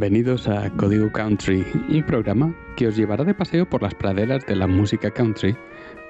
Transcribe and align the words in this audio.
Bienvenidos 0.00 0.48
a 0.48 0.70
Código 0.78 1.12
Country, 1.12 1.62
un 1.90 2.02
programa 2.04 2.54
que 2.74 2.88
os 2.88 2.96
llevará 2.96 3.22
de 3.22 3.34
paseo 3.34 3.68
por 3.68 3.82
las 3.82 3.94
praderas 3.94 4.46
de 4.46 4.56
la 4.56 4.66
música 4.66 5.10
country, 5.10 5.54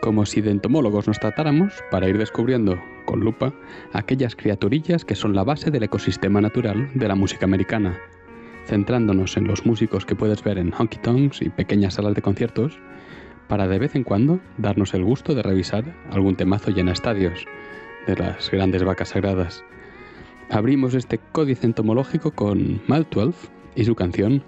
como 0.01 0.25
si 0.27 0.41
de 0.41 0.53
entomólogos 0.53 1.09
nos 1.09 1.19
tratáramos 1.19 1.75
para 1.91 2.09
ir 2.09 2.17
descubriendo, 2.17 2.81
con 3.05 3.19
lupa, 3.19 3.53
aquellas 3.93 4.37
criaturillas 4.37 5.05
que 5.05 5.17
son 5.17 5.35
la 5.35 5.43
base 5.43 5.73
del 5.73 5.83
ecosistema 5.83 6.41
natural 6.41 6.89
de 6.95 7.09
la 7.09 7.17
música 7.17 7.47
americana, 7.47 7.99
centrándonos 8.65 9.37
en 9.37 9.49
los 9.49 9.67
músicos 9.67 10.07
que 10.07 10.15
puedes 10.15 10.45
ver 10.45 10.59
en 10.59 10.73
honky 10.73 10.99
tonks 10.99 11.43
y 11.43 11.49
pequeñas 11.49 11.95
salas 11.95 12.15
de 12.15 12.23
conciertos, 12.23 12.79
para 13.49 13.67
de 13.67 13.81
vez 13.81 13.97
en 13.97 14.05
cuando 14.05 14.39
darnos 14.57 14.95
el 14.95 15.03
gusto 15.03 15.35
de 15.35 15.43
revisar 15.43 15.97
algún 16.13 16.37
temazo 16.37 16.71
llena 16.71 16.93
estadios 16.93 17.45
de 18.07 18.15
las 18.15 18.53
grandes 18.53 18.85
vacas 18.85 19.09
sagradas. 19.09 19.65
Abrimos 20.49 20.95
este 20.95 21.19
códice 21.33 21.67
entomológico 21.67 22.31
con 22.31 22.81
Mal 22.87 23.09
12 23.11 23.60
y 23.75 23.85
su 23.85 23.95
canción 23.95 24.43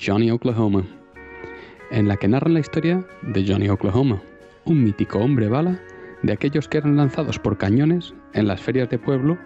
Johnny 0.00 0.30
Oklahoma, 0.30 0.84
en 1.90 2.08
la 2.08 2.16
que 2.16 2.28
narran 2.28 2.54
la 2.54 2.60
historia 2.60 3.04
de 3.22 3.46
Johnny 3.46 3.68
Oklahoma, 3.68 4.22
un 4.64 4.82
mítico 4.82 5.18
hombre 5.18 5.48
bala 5.48 5.80
de 6.22 6.32
aquellos 6.32 6.68
que 6.68 6.78
eran 6.78 6.96
lanzados 6.96 7.38
por 7.38 7.58
cañones 7.58 8.14
en 8.32 8.46
las 8.46 8.60
ferias 8.60 8.88
de 8.88 8.98
pueblo 8.98 9.38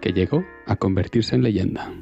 que 0.00 0.12
llegó 0.12 0.44
a 0.66 0.76
convertirse 0.76 1.34
en 1.34 1.42
leyenda. 1.42 1.92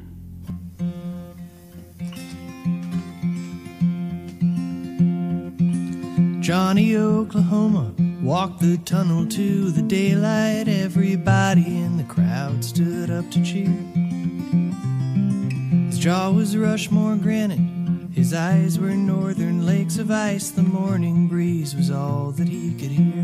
Johnny 6.41 6.95
Oklahoma 6.95 7.91
walked 8.21 8.59
the 8.59 8.77
tunnel 8.85 9.25
to 9.25 9.71
the 9.71 9.81
daylight. 9.81 10.67
Everybody 10.67 11.65
in 11.65 11.97
the 11.97 12.03
crowd 12.03 12.63
stood 12.63 13.09
up 13.09 13.27
to 13.31 13.41
cheer. 13.41 13.94
Jaw 16.05 16.29
was 16.29 16.55
Rushmore 16.55 17.15
granite. 17.15 17.57
His 18.13 18.31
eyes 18.31 18.77
were 18.77 18.91
northern 18.91 19.65
lakes 19.65 19.97
of 19.97 20.11
ice. 20.11 20.51
The 20.51 20.61
morning 20.61 21.27
breeze 21.27 21.75
was 21.75 21.89
all 21.89 22.29
that 22.33 22.47
he 22.47 22.75
could 22.75 22.91
hear. 22.91 23.23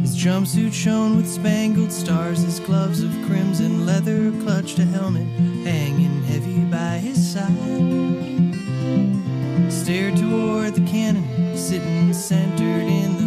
His 0.00 0.16
jumpsuit 0.16 0.72
shone 0.72 1.18
with 1.18 1.28
spangled 1.28 1.92
stars. 1.92 2.42
His 2.42 2.60
gloves 2.60 3.02
of 3.02 3.10
crimson 3.26 3.84
leather 3.84 4.30
clutched 4.40 4.78
a 4.78 4.86
helmet 4.86 5.26
hanging 5.66 6.22
heavy 6.22 6.60
by 6.70 6.96
his 6.96 7.34
side 7.34 8.54
stared 9.70 10.16
toward 10.16 10.74
the 10.74 10.86
cannon, 10.90 11.54
sitting 11.58 12.14
centered 12.14 12.86
in 12.88 13.18
the 13.18 13.23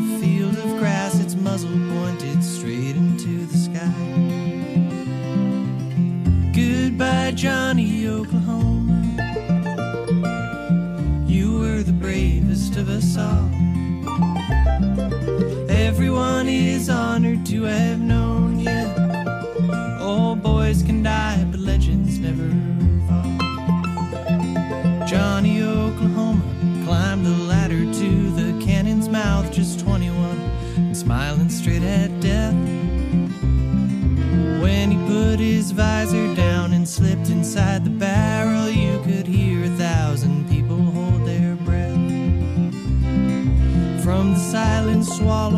silence 45.28 45.57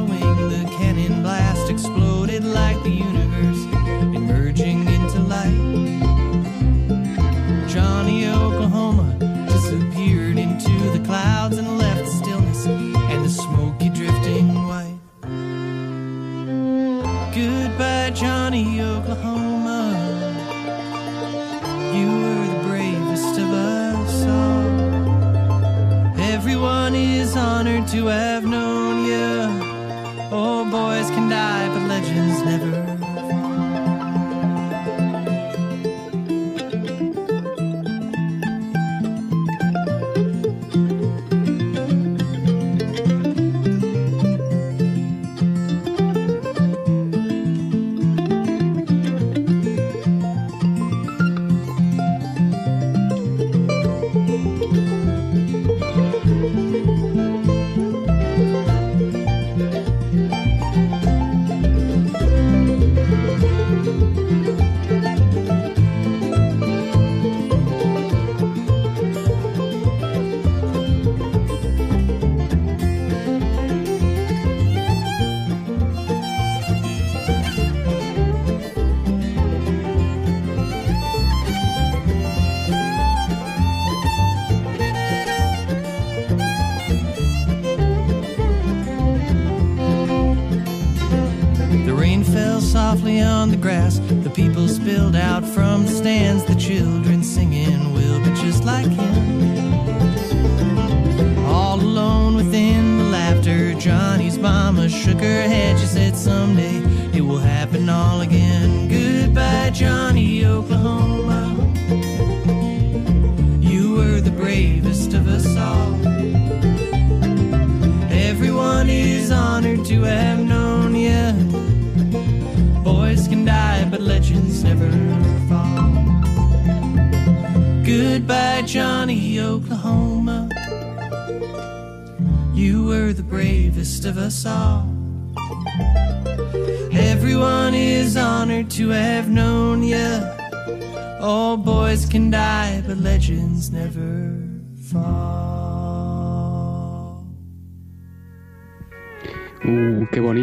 boys 30.70 31.10
can 31.10 31.30
die, 31.30 31.68
but 31.74 31.88
legends 31.88 32.44
never. 32.44 32.89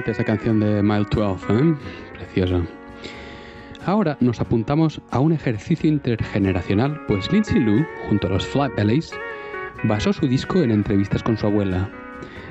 Bonita 0.06 0.23
esa 0.23 0.37
canción 0.37 0.61
de 0.61 0.85
Mile 0.85 1.05
12, 1.11 1.53
¿eh? 1.53 1.75
Preciosa. 2.14 2.62
Ahora 3.87 4.17
nos 4.20 4.41
apuntamos 4.41 5.00
a 5.11 5.19
un 5.19 5.32
ejercicio 5.32 5.88
intergeneracional, 5.88 7.00
pues 7.08 7.32
Lindsay 7.32 7.58
Lou, 7.58 7.85
junto 8.08 8.29
a 8.29 8.31
los 8.31 8.47
Flatbellies, 8.47 9.12
basó 9.82 10.12
su 10.12 10.29
disco 10.29 10.62
en 10.62 10.70
entrevistas 10.70 11.25
con 11.25 11.37
su 11.37 11.49
abuela. 11.49 11.91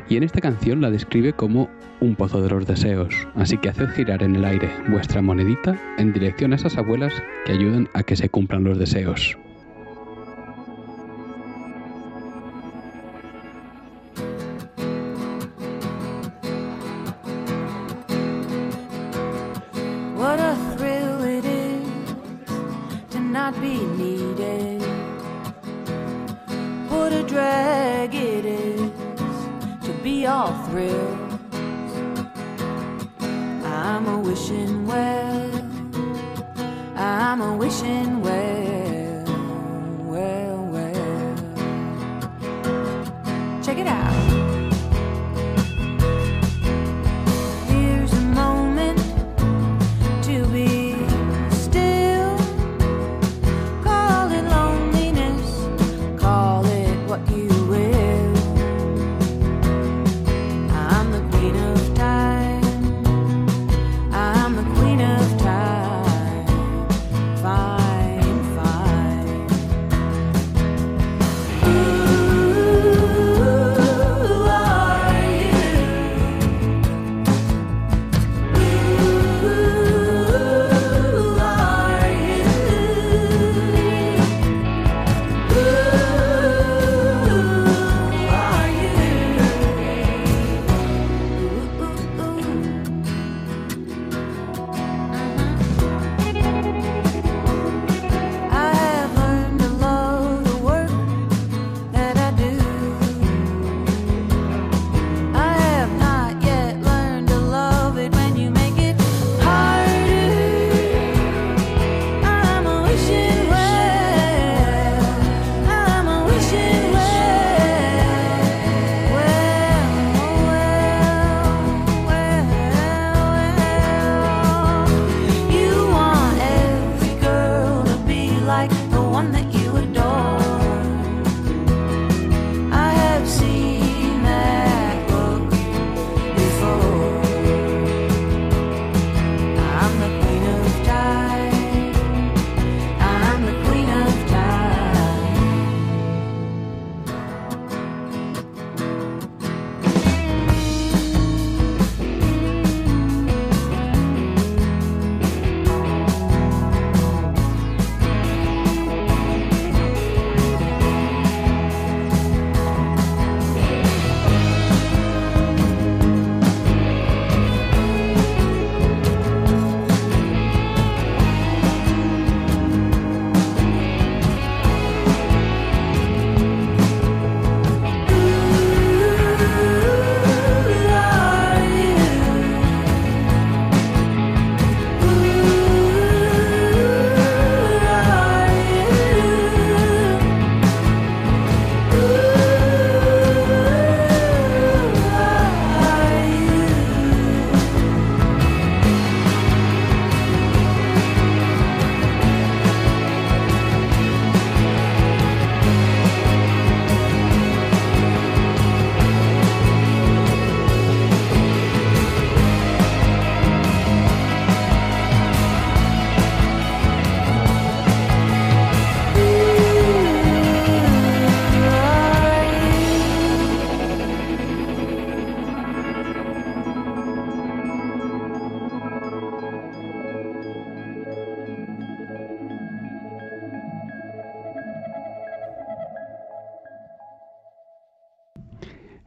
Y 0.09 0.17
en 0.17 0.23
esta 0.23 0.41
canción 0.41 0.81
la 0.81 0.91
describe 0.91 1.31
como 1.31 1.69
un 2.01 2.17
pozo 2.17 2.41
de 2.41 2.49
los 2.49 2.67
deseos, 2.67 3.15
así 3.35 3.57
que 3.57 3.69
haced 3.69 3.87
girar 3.91 4.21
en 4.21 4.35
el 4.35 4.43
aire 4.43 4.69
vuestra 4.89 5.21
monedita 5.21 5.79
en 5.97 6.11
dirección 6.11 6.51
a 6.51 6.57
esas 6.57 6.77
abuelas 6.77 7.13
que 7.45 7.53
ayudan 7.53 7.87
a 7.93 8.03
que 8.03 8.17
se 8.17 8.27
cumplan 8.27 8.65
los 8.65 8.77
deseos. 8.77 9.37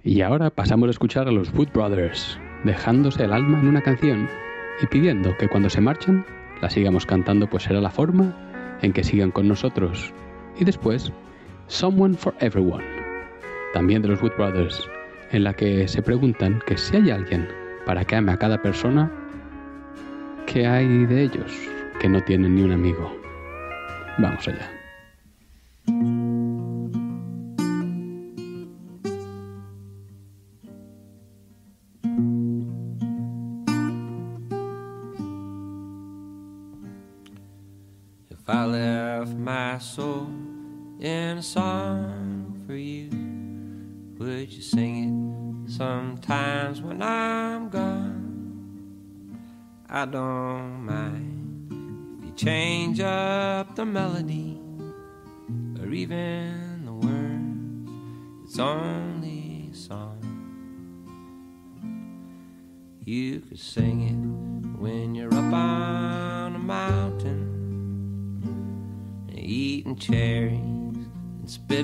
Y 0.04 0.20
ahora 0.20 0.50
pasamos 0.50 0.86
a 0.88 0.90
escuchar 0.90 1.26
a 1.26 1.32
los 1.32 1.52
Wood 1.54 1.70
Brothers, 1.74 2.38
dejándose 2.64 3.24
el 3.24 3.32
alma 3.32 3.58
en 3.58 3.68
una 3.68 3.82
canción 3.82 4.28
y 4.80 4.86
pidiendo 4.86 5.36
que 5.36 5.48
cuando 5.48 5.68
se 5.68 5.80
marchen 5.80 6.24
la 6.62 6.70
sigamos 6.70 7.04
cantando, 7.04 7.48
pues 7.48 7.64
será 7.64 7.80
la 7.80 7.90
forma 7.90 8.34
en 8.82 8.92
que 8.92 9.02
sigan 9.02 9.30
con 9.30 9.48
nosotros. 9.48 10.12
Y 10.58 10.64
después, 10.64 11.12
Someone 11.66 12.14
for 12.14 12.34
Everyone, 12.40 12.84
también 13.74 14.02
de 14.02 14.08
los 14.08 14.22
Wood 14.22 14.36
Brothers, 14.36 14.88
en 15.32 15.44
la 15.44 15.52
que 15.52 15.86
se 15.88 16.02
preguntan 16.02 16.60
que 16.66 16.78
si 16.78 16.96
hay 16.96 17.10
alguien 17.10 17.48
para 17.84 18.04
que 18.04 18.16
ame 18.16 18.32
a 18.32 18.38
cada 18.38 18.62
persona, 18.62 19.10
¿qué 20.46 20.66
hay 20.66 21.06
de 21.06 21.24
ellos 21.24 21.52
que 22.00 22.08
no 22.08 22.22
tienen 22.22 22.54
ni 22.54 22.62
un 22.62 22.72
amigo? 22.72 23.14
Vamos 24.18 24.46
allá. 24.48 24.77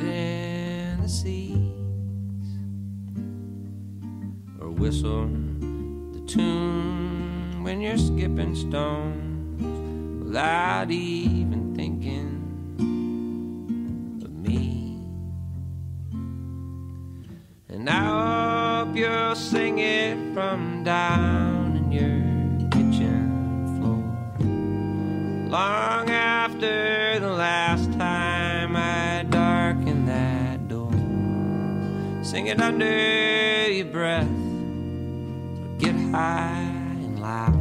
In 0.02 1.00
the 1.00 1.08
seeds 1.08 1.54
or 4.60 4.68
whistle 4.70 5.28
the 6.12 6.20
tune 6.26 7.62
when 7.62 7.80
you're 7.80 7.96
skipping 7.96 8.56
stones 8.56 10.24
without 10.24 10.90
even 10.90 11.76
thinking 11.76 12.40
of 14.24 14.32
me. 14.32 14.98
And 17.68 17.88
I 17.88 18.80
hope 18.80 18.96
you'll 18.96 19.36
sing 19.36 19.78
it 19.78 20.16
from 20.34 20.82
down. 20.82 21.23
get 32.54 32.62
under 32.62 33.72
your 33.72 33.86
breath, 33.86 34.28
But 34.28 35.78
get 35.78 35.96
high 36.12 36.62
and 37.02 37.20
loud, 37.20 37.58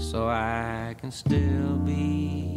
so 0.00 0.28
I 0.28 0.94
can 1.00 1.10
still 1.10 1.78
be. 1.78 2.51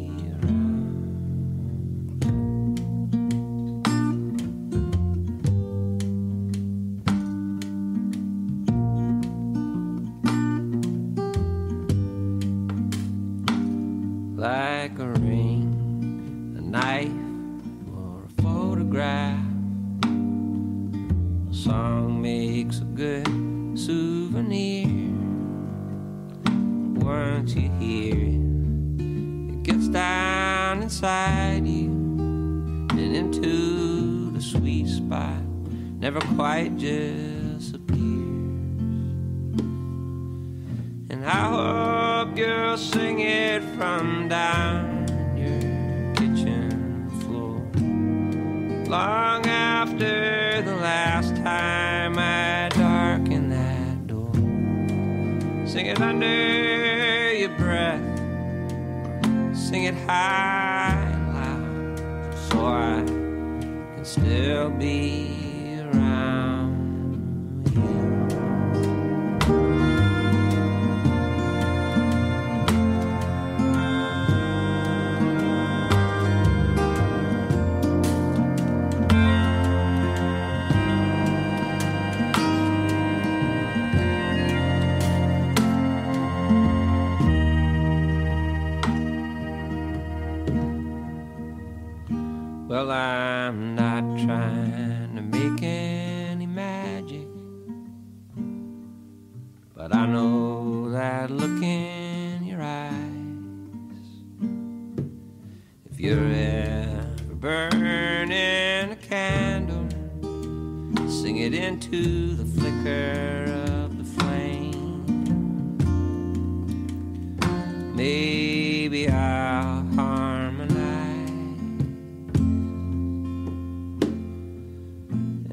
Maybe 117.96 119.08
I'll 119.08 119.86
harmonize. 119.96 121.30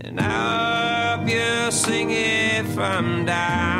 And 0.00 0.20
I'll 0.20 1.24
just 1.24 1.84
sing 1.84 2.10
if 2.10 2.76
I'm 2.76 3.24
dying. 3.24 3.71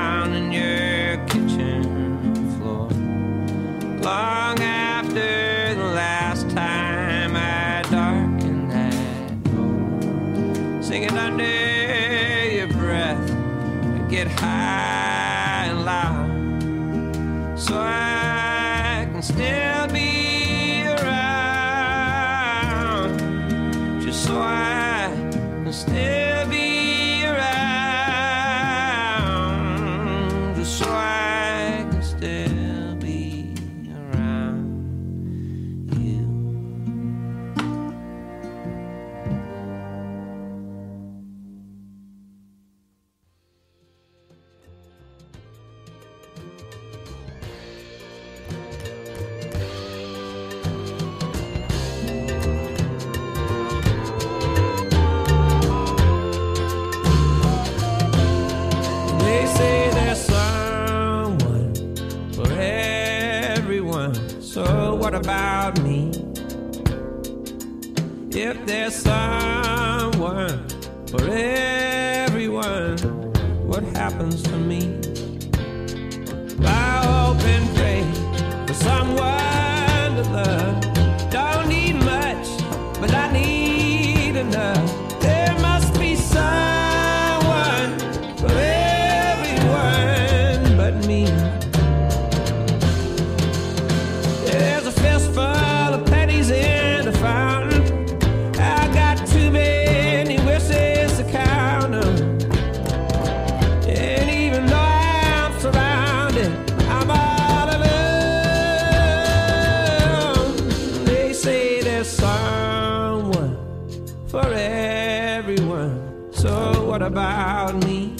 About 117.03 117.85
me? 117.85 118.17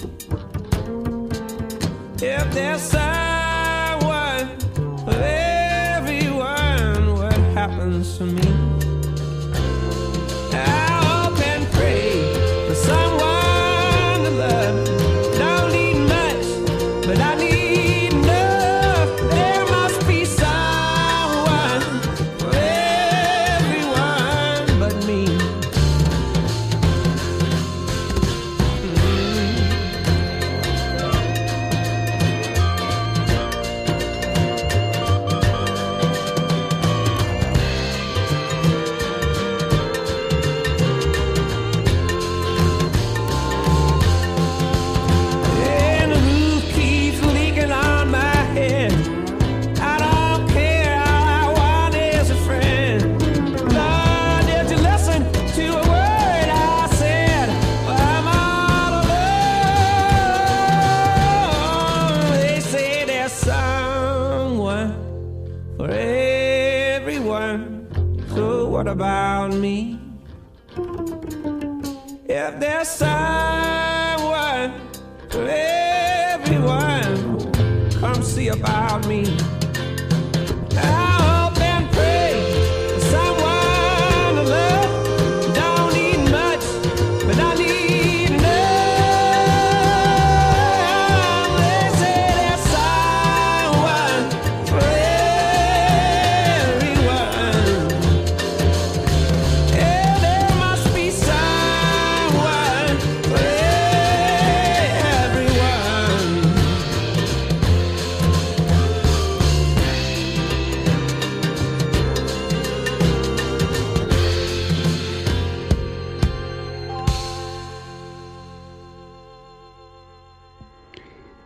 If 2.21 2.53
there's 2.53 2.81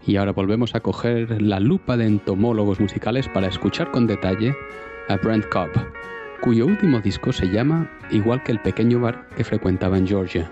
Y 0.06 0.16
ahora 0.16 0.32
volvemos 0.32 0.74
a 0.74 0.80
coger 0.80 1.42
la 1.42 1.58
lupa 1.58 1.96
de 1.96 2.06
entomólogos 2.06 2.78
musicales 2.78 3.28
para 3.28 3.48
escuchar 3.48 3.90
con 3.90 4.06
detalle 4.06 4.54
a 5.08 5.16
Brent 5.16 5.46
Cobb, 5.48 5.70
cuyo 6.40 6.66
último 6.66 7.00
disco 7.00 7.32
se 7.32 7.48
llama 7.48 7.90
igual 8.10 8.42
que 8.44 8.52
el 8.52 8.60
pequeño 8.60 9.00
bar 9.00 9.28
que 9.36 9.42
frecuentaba 9.42 9.98
en 9.98 10.06
Georgia. 10.06 10.48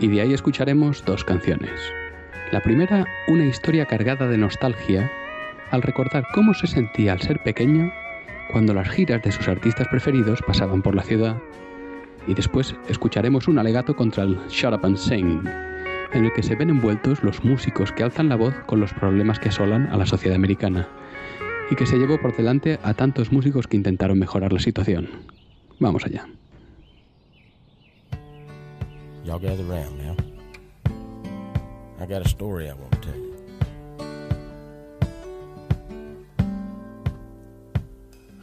Y 0.00 0.08
de 0.08 0.22
ahí 0.22 0.34
escucharemos 0.34 1.04
dos 1.04 1.24
canciones. 1.24 1.80
La 2.50 2.60
primera, 2.60 3.06
una 3.28 3.44
historia 3.44 3.86
cargada 3.86 4.26
de 4.26 4.36
nostalgia 4.36 5.08
al 5.70 5.82
recordar 5.82 6.24
cómo 6.34 6.52
se 6.52 6.66
sentía 6.66 7.12
al 7.12 7.20
ser 7.20 7.40
pequeño 7.44 7.92
cuando 8.50 8.74
las 8.74 8.88
giras 8.88 9.22
de 9.22 9.30
sus 9.30 9.46
artistas 9.46 9.86
preferidos 9.86 10.42
pasaban 10.42 10.82
por 10.82 10.96
la 10.96 11.04
ciudad. 11.04 11.36
Y 12.26 12.34
después 12.34 12.74
escucharemos 12.88 13.46
un 13.46 13.60
alegato 13.60 13.94
contra 13.94 14.24
el 14.24 14.38
Shut 14.48 14.74
Up 14.74 14.84
and 14.84 14.96
Sing, 14.96 15.48
en 16.12 16.24
el 16.24 16.32
que 16.32 16.42
se 16.42 16.56
ven 16.56 16.70
envueltos 16.70 17.22
los 17.22 17.44
músicos 17.44 17.92
que 17.92 18.02
alzan 18.02 18.28
la 18.28 18.36
voz 18.36 18.54
con 18.66 18.80
los 18.80 18.92
problemas 18.92 19.38
que 19.38 19.48
asolan 19.50 19.88
a 19.88 19.96
la 19.96 20.06
sociedad 20.06 20.36
americana, 20.36 20.88
y 21.70 21.76
que 21.76 21.86
se 21.86 21.98
llevó 21.98 22.20
por 22.20 22.36
delante 22.36 22.78
a 22.82 22.94
tantos 22.94 23.32
músicos 23.32 23.66
que 23.66 23.76
intentaron 23.76 24.18
mejorar 24.18 24.52
la 24.52 24.58
situación. 24.58 25.08
Vamos 25.78 26.04
allá. 26.04 26.26
Y'all 29.24 29.38
gather 29.38 29.64
now. 29.64 30.16
I 32.00 32.06
got 32.06 32.22
a 32.24 32.28
story 32.28 32.68
I 32.68 32.72
want 32.72 32.90
to 32.92 32.98
tell 33.00 33.16
you. 33.16 33.36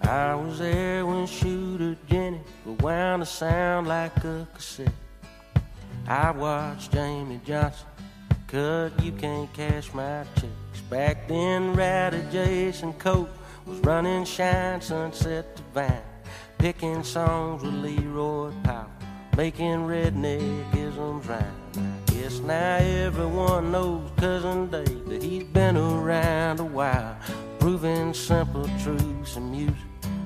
I 0.03 0.35
was 0.35 0.59
there 0.59 1.05
when 1.05 1.25
Jenny 2.07 2.39
sound 3.25 3.87
like 3.87 4.23
a. 4.23 4.47
I 6.09 6.31
watched 6.31 6.93
Jamey 6.93 7.43
Johnson 7.43 7.85
cut 8.47 9.03
You 9.03 9.11
Can't 9.11 9.51
Cash 9.51 9.93
My 9.93 10.23
Checks. 10.35 10.81
Back 10.89 11.27
then, 11.27 11.73
Ratty 11.73 12.23
Jason 12.31 12.93
Cope 12.93 13.29
was 13.65 13.77
running 13.79 14.23
Shine 14.23 14.79
Sunset 14.79 15.57
to 15.57 15.63
Vine, 15.73 16.01
picking 16.59 17.03
songs 17.03 17.61
with 17.61 17.73
Leroy 17.73 18.53
Powell, 18.63 18.89
making 19.35 19.79
redneckisms 19.85 21.27
rhyme. 21.27 21.43
I 21.75 22.11
guess 22.13 22.39
now 22.39 22.77
everyone 22.77 23.73
knows 23.73 24.09
Cousin 24.15 24.69
Dave 24.69 25.09
that 25.09 25.21
he's 25.21 25.43
been 25.43 25.75
around 25.75 26.61
a 26.61 26.65
while, 26.65 27.17
proving 27.59 28.13
simple 28.13 28.69
truths 28.81 29.35
in 29.35 29.51
music. 29.51 29.75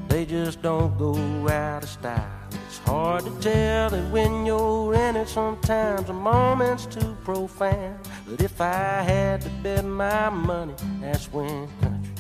They 0.09 0.25
just 0.27 0.61
don't 0.61 0.95
go 0.99 1.15
out 1.49 1.81
of 1.81 1.89
style. 1.89 2.40
It's 2.71 2.79
hard 2.87 3.25
to 3.25 3.31
tell 3.41 3.89
that 3.89 4.11
when 4.11 4.45
you're 4.45 4.95
in 4.95 5.17
it, 5.17 5.27
sometimes 5.27 6.09
a 6.09 6.13
moment's 6.13 6.85
too 6.85 7.17
profound. 7.21 7.99
But 8.25 8.39
if 8.39 8.61
I 8.61 9.01
had 9.01 9.41
to 9.41 9.49
bet 9.61 9.83
my 9.83 10.29
money, 10.29 10.73
that's 11.01 11.25
when 11.33 11.67
country 11.81 12.13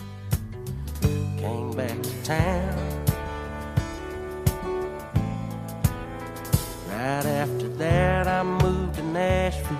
came 1.37 1.71
back 1.71 2.03
to 2.03 2.23
town. 2.23 3.05
Right 6.89 7.25
after 7.25 7.69
that, 7.69 8.27
I 8.27 8.43
moved 8.43 8.95
to 8.95 9.03
Nashville. 9.03 9.77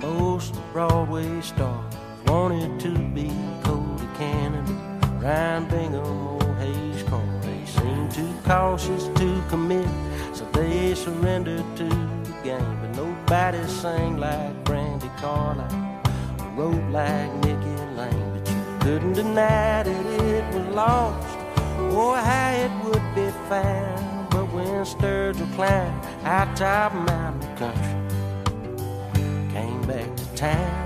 Most 0.00 0.56
Broadway 0.72 1.40
stars 1.42 1.94
wanted 2.26 2.80
to 2.80 2.90
be 3.14 3.30
Cody 3.62 4.08
Canada, 4.18 4.72
Ryan 5.22 5.68
Bingham, 5.68 6.26
or 6.26 6.54
Hayes 6.56 7.04
Carll. 7.04 7.22
They 7.42 7.64
seemed 7.66 8.10
too 8.10 8.34
cautious 8.44 9.04
to 9.06 9.21
commit, 9.52 9.86
so 10.32 10.46
they 10.54 10.94
surrendered 10.94 11.62
to 11.76 11.84
the 11.84 12.34
game. 12.42 12.78
But 12.80 12.96
nobody 12.96 13.62
sang 13.68 14.16
like 14.16 14.64
Brandi 14.64 15.10
Carlile, 15.18 16.00
or 16.40 16.48
wrote 16.56 16.90
like 16.90 17.30
Nikki 17.44 17.76
Lane. 17.98 18.30
But 18.32 18.48
you 18.50 18.62
couldn't 18.80 19.12
deny 19.12 19.82
that 19.82 20.06
it 20.24 20.54
was 20.54 20.66
lost, 20.74 21.36
or 21.94 22.16
how 22.16 22.50
it 22.64 22.72
would 22.82 23.06
be 23.14 23.28
found. 23.50 24.30
But 24.30 24.46
when 24.54 24.86
Sturgill 24.86 25.54
climbed 25.54 26.02
high 26.24 26.50
top 26.54 26.94
mountain 26.94 27.56
country, 27.60 27.96
came 29.52 29.82
back 29.82 30.08
to 30.16 30.24
town. 30.34 30.84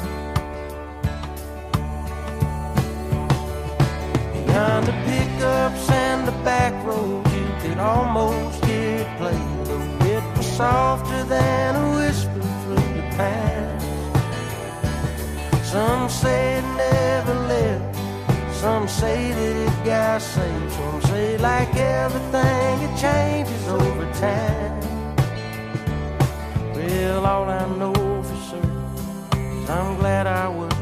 Beyond 4.35 4.87
the 4.89 4.97
pickups 5.07 5.89
and 5.89 6.27
the 6.27 6.37
back 6.43 6.75
roads, 6.85 7.26
you 7.77 7.83
almost 7.83 8.65
it 8.65 9.07
play. 9.19 9.39
Though 9.65 10.07
it 10.07 10.37
was 10.37 10.47
softer 10.47 11.25
than 11.25 11.77
a 11.77 11.97
whisper 11.97 12.41
through 12.63 12.93
the 12.99 13.07
past. 13.17 13.87
Some 15.71 16.09
say 16.09 16.59
it 16.59 16.63
never 16.77 17.35
left. 17.35 17.97
Some 18.55 18.89
say 18.89 19.33
that 19.33 19.57
it 19.67 19.85
got 19.85 20.23
saved. 20.23 20.73
Some 20.73 21.03
say, 21.03 21.37
like 21.39 21.75
everything, 21.77 22.83
it 22.87 22.99
changes 22.99 23.69
over 23.69 24.07
time. 24.15 24.81
Well, 26.75 27.27
all 27.27 27.49
I 27.49 27.67
know 27.77 28.23
for 28.23 28.37
certain 28.49 29.63
is 29.63 29.71
I'm 29.71 29.99
glad 29.99 30.27
I 30.27 30.49
was 30.49 30.76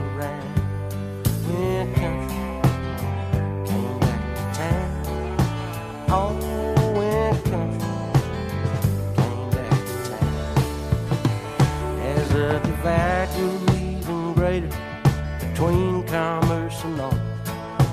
commerce 16.15 16.85
and 16.85 17.01
art. 17.01 17.21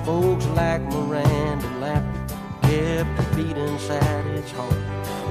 Folks 0.06 0.46
like 0.60 0.80
Miranda 0.94 1.68
Lambert 1.82 2.30
kept 2.62 3.12
the 3.18 3.26
beat 3.36 3.58
inside 3.58 4.28
its 4.38 4.52
heart. 4.52 4.82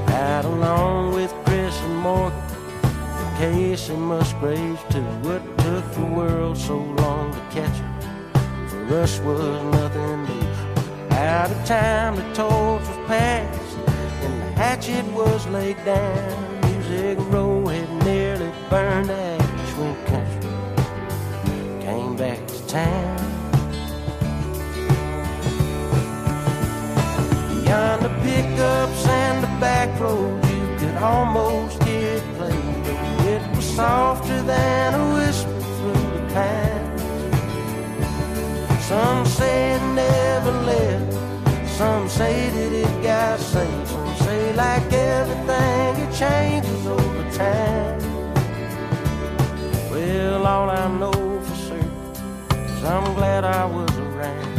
Right 0.08 0.44
along 0.44 1.14
with 1.14 1.32
Chris 1.44 1.80
and 1.82 1.96
Morgan, 1.98 2.42
Kacey 3.38 3.96
Musgraves 3.96 4.82
too. 4.90 5.06
What 5.22 5.42
took 5.58 5.84
the 5.92 6.06
world 6.18 6.58
so 6.58 6.78
long 7.02 7.30
to 7.30 7.42
catch 7.54 7.76
her? 7.82 7.90
For 8.68 9.02
us 9.02 9.20
was 9.20 9.62
nothing 9.76 10.24
new. 10.28 10.48
Out 11.14 11.48
of 11.52 11.64
time, 11.64 12.16
the 12.16 12.26
torch 12.34 12.82
was 12.88 13.00
passed, 13.06 13.78
and 14.24 14.34
the 14.42 14.50
hatchet 14.60 15.06
was 15.12 15.46
laid 15.46 15.78
down. 15.84 16.60
Music 16.62 17.18
Row 17.30 17.66
had 17.66 17.88
nearly 18.04 18.50
burned 18.68 19.06
to 19.06 19.29
town. 22.70 23.18
Beyond 27.48 28.02
the 28.04 28.12
pickups 28.22 29.06
and 29.08 29.42
the 29.42 29.48
back 29.58 29.98
roads, 29.98 30.48
you 30.52 30.76
could 30.78 30.96
almost 31.02 31.82
hear 31.82 32.14
it 32.18 32.24
play. 32.36 32.60
It 33.32 33.42
was 33.56 33.64
softer 33.64 34.42
than 34.42 34.94
a 34.94 35.14
whisper 35.14 35.60
through 35.76 36.06
the 36.14 36.22
pines. 36.32 37.02
Some 38.86 39.26
say 39.26 39.72
it 39.74 39.82
never 39.94 40.52
left. 40.70 41.12
Some 41.76 42.08
say 42.08 42.50
that 42.50 42.72
it 42.72 43.02
got 43.02 43.40
saved. 43.40 43.88
Some 43.88 44.14
say 44.18 44.54
like 44.54 44.92
everything, 44.92 45.96
it 46.04 46.12
changes 46.14 46.86
over 46.86 47.09
I'm 52.82 53.14
glad 53.14 53.44
I 53.44 53.64
was 53.66 53.90
around 53.98 54.50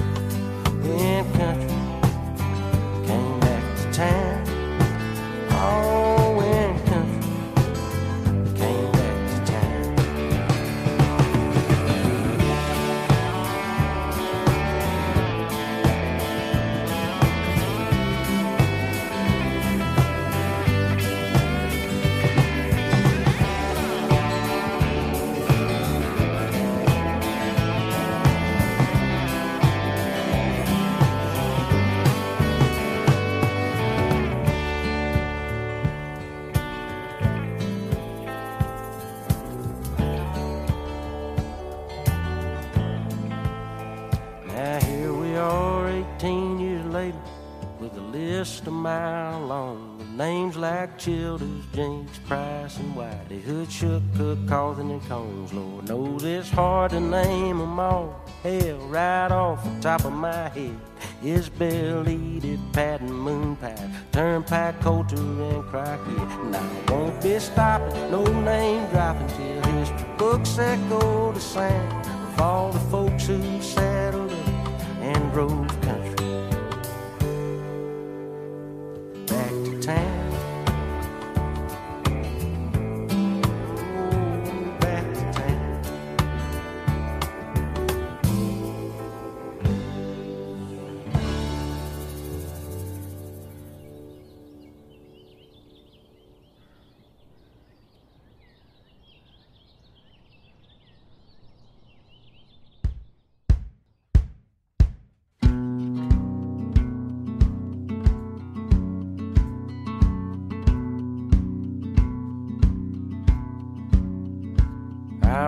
Price, 52.71 52.79
and 52.79 52.95
Whitey, 52.95 53.41
Hood, 53.41 53.71
Shook, 53.71 54.03
Cook, 54.15 54.39
Cawthon, 54.45 54.91
and 54.91 55.01
cones. 55.07 55.53
Lord 55.53 55.87
knows 55.89 56.23
it's 56.23 56.49
hard 56.49 56.91
to 56.91 56.99
name 56.99 57.57
name 57.57 57.61
'em 57.61 57.79
all. 57.79 58.15
Hell, 58.43 58.77
right 58.87 59.31
off 59.31 59.63
the 59.63 59.81
top 59.81 60.05
of 60.05 60.13
my 60.13 60.49
head 60.49 60.79
is 61.23 61.49
Belleaded, 61.49 62.59
Patton, 62.73 63.11
Moon 63.11 63.55
Pie, 63.55 63.89
Turnpike, 64.11 64.79
Coulter, 64.81 65.15
and 65.15 65.63
Crockett. 65.65 66.29
Now 66.51 66.59
I 66.87 66.91
won't 66.91 67.21
be 67.21 67.39
stopping, 67.39 68.11
no 68.11 68.23
name 68.23 68.87
dropping 68.91 69.27
till 69.27 69.73
history 69.73 70.05
books 70.17 70.57
echo 70.57 71.31
the 71.31 71.39
sound 71.39 72.05
of 72.05 72.41
all 72.41 72.71
the 72.71 72.79
folks 72.91 73.27
who 73.27 73.61
settled 73.61 74.31
and 75.01 75.31
drove 75.33 75.81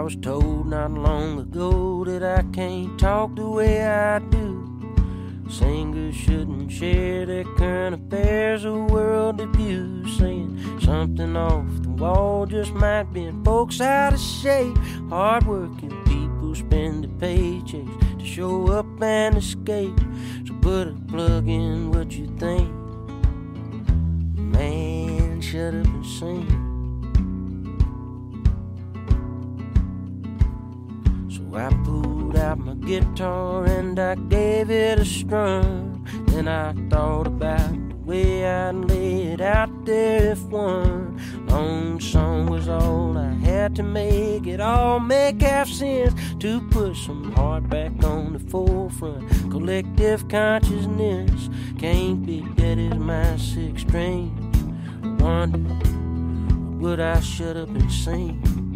was 0.04 0.18
told 0.18 0.68
not 0.68 0.92
long 0.92 1.40
ago 1.40 2.04
that 2.04 2.24
I 2.24 2.42
can't 2.52 3.00
talk 3.00 3.38
the 3.38 3.50
way 3.50 3.86
I 3.86 4.20
do. 4.20 4.70
Singers 5.50 6.14
shouldn't 6.14 6.70
share 6.70 7.26
their 7.26 7.46
current 7.56 7.96
affairs 7.96 8.66
or 8.66 8.86
world 8.86 9.40
abuse. 9.40 10.18
Saying 10.18 10.60
something 10.82 11.38
off 11.38 11.66
the 11.84 11.90
wall 11.90 12.46
just 12.46 12.74
might 12.74 13.14
bend 13.14 13.46
folks 13.46 13.80
out 13.80 14.14
of 14.14 14.20
shape. 14.20 14.78
Hardworking 15.10 16.04
people 16.04 16.54
spend 16.54 17.06
their 17.06 17.30
paychecks 17.30 18.20
to 18.20 18.26
show 18.26 18.68
up 18.74 19.02
and 19.02 19.38
escape. 19.38 19.98
So 20.46 20.54
put 20.56 20.90
a 20.90 20.98
plug 21.08 21.48
in 21.48 21.92
what 21.94 22.12
you 22.12 22.28
think. 22.38 22.70
Man, 24.38 25.40
shut 25.40 25.74
up 25.74 25.86
and 25.86 26.06
sing. 26.06 26.63
I 31.56 31.70
pulled 31.84 32.36
out 32.36 32.58
my 32.58 32.74
guitar 32.74 33.66
and 33.66 34.00
I 34.00 34.16
gave 34.16 34.72
it 34.72 34.98
a 34.98 35.06
strum. 35.06 36.04
Then 36.28 36.48
I 36.48 36.74
thought 36.90 37.28
about 37.28 37.72
the 37.90 37.96
way 37.98 38.46
I'd 38.46 38.74
lay 38.74 39.34
it 39.34 39.42
out 39.42 39.86
there 39.86 40.32
if 40.32 40.42
one 40.46 41.20
long 41.48 42.00
song 42.00 42.48
was 42.48 42.68
all 42.68 43.16
I 43.18 43.34
had 43.34 43.76
to 43.76 43.84
make 43.84 44.48
it 44.48 44.60
all 44.60 45.00
make 45.00 45.42
half 45.44 45.70
sense 45.70 46.14
to 46.40 46.60
put 46.70 46.96
some 46.96 47.32
heart 47.34 47.70
back 47.70 48.04
on 48.04 48.34
the 48.34 48.40
forefront. 48.40 49.30
Collective 49.52 50.28
consciousness 50.28 51.50
can't 51.78 52.26
be 52.26 52.42
dead 52.56 52.80
as 52.80 52.98
my 52.98 53.38
six 53.38 53.84
strings. 53.84 54.58
Wonder 55.22 55.78
would 56.80 57.00
I 57.00 57.20
shut 57.20 57.56
up 57.56 57.70
and 57.70 57.92
sing? 57.92 58.73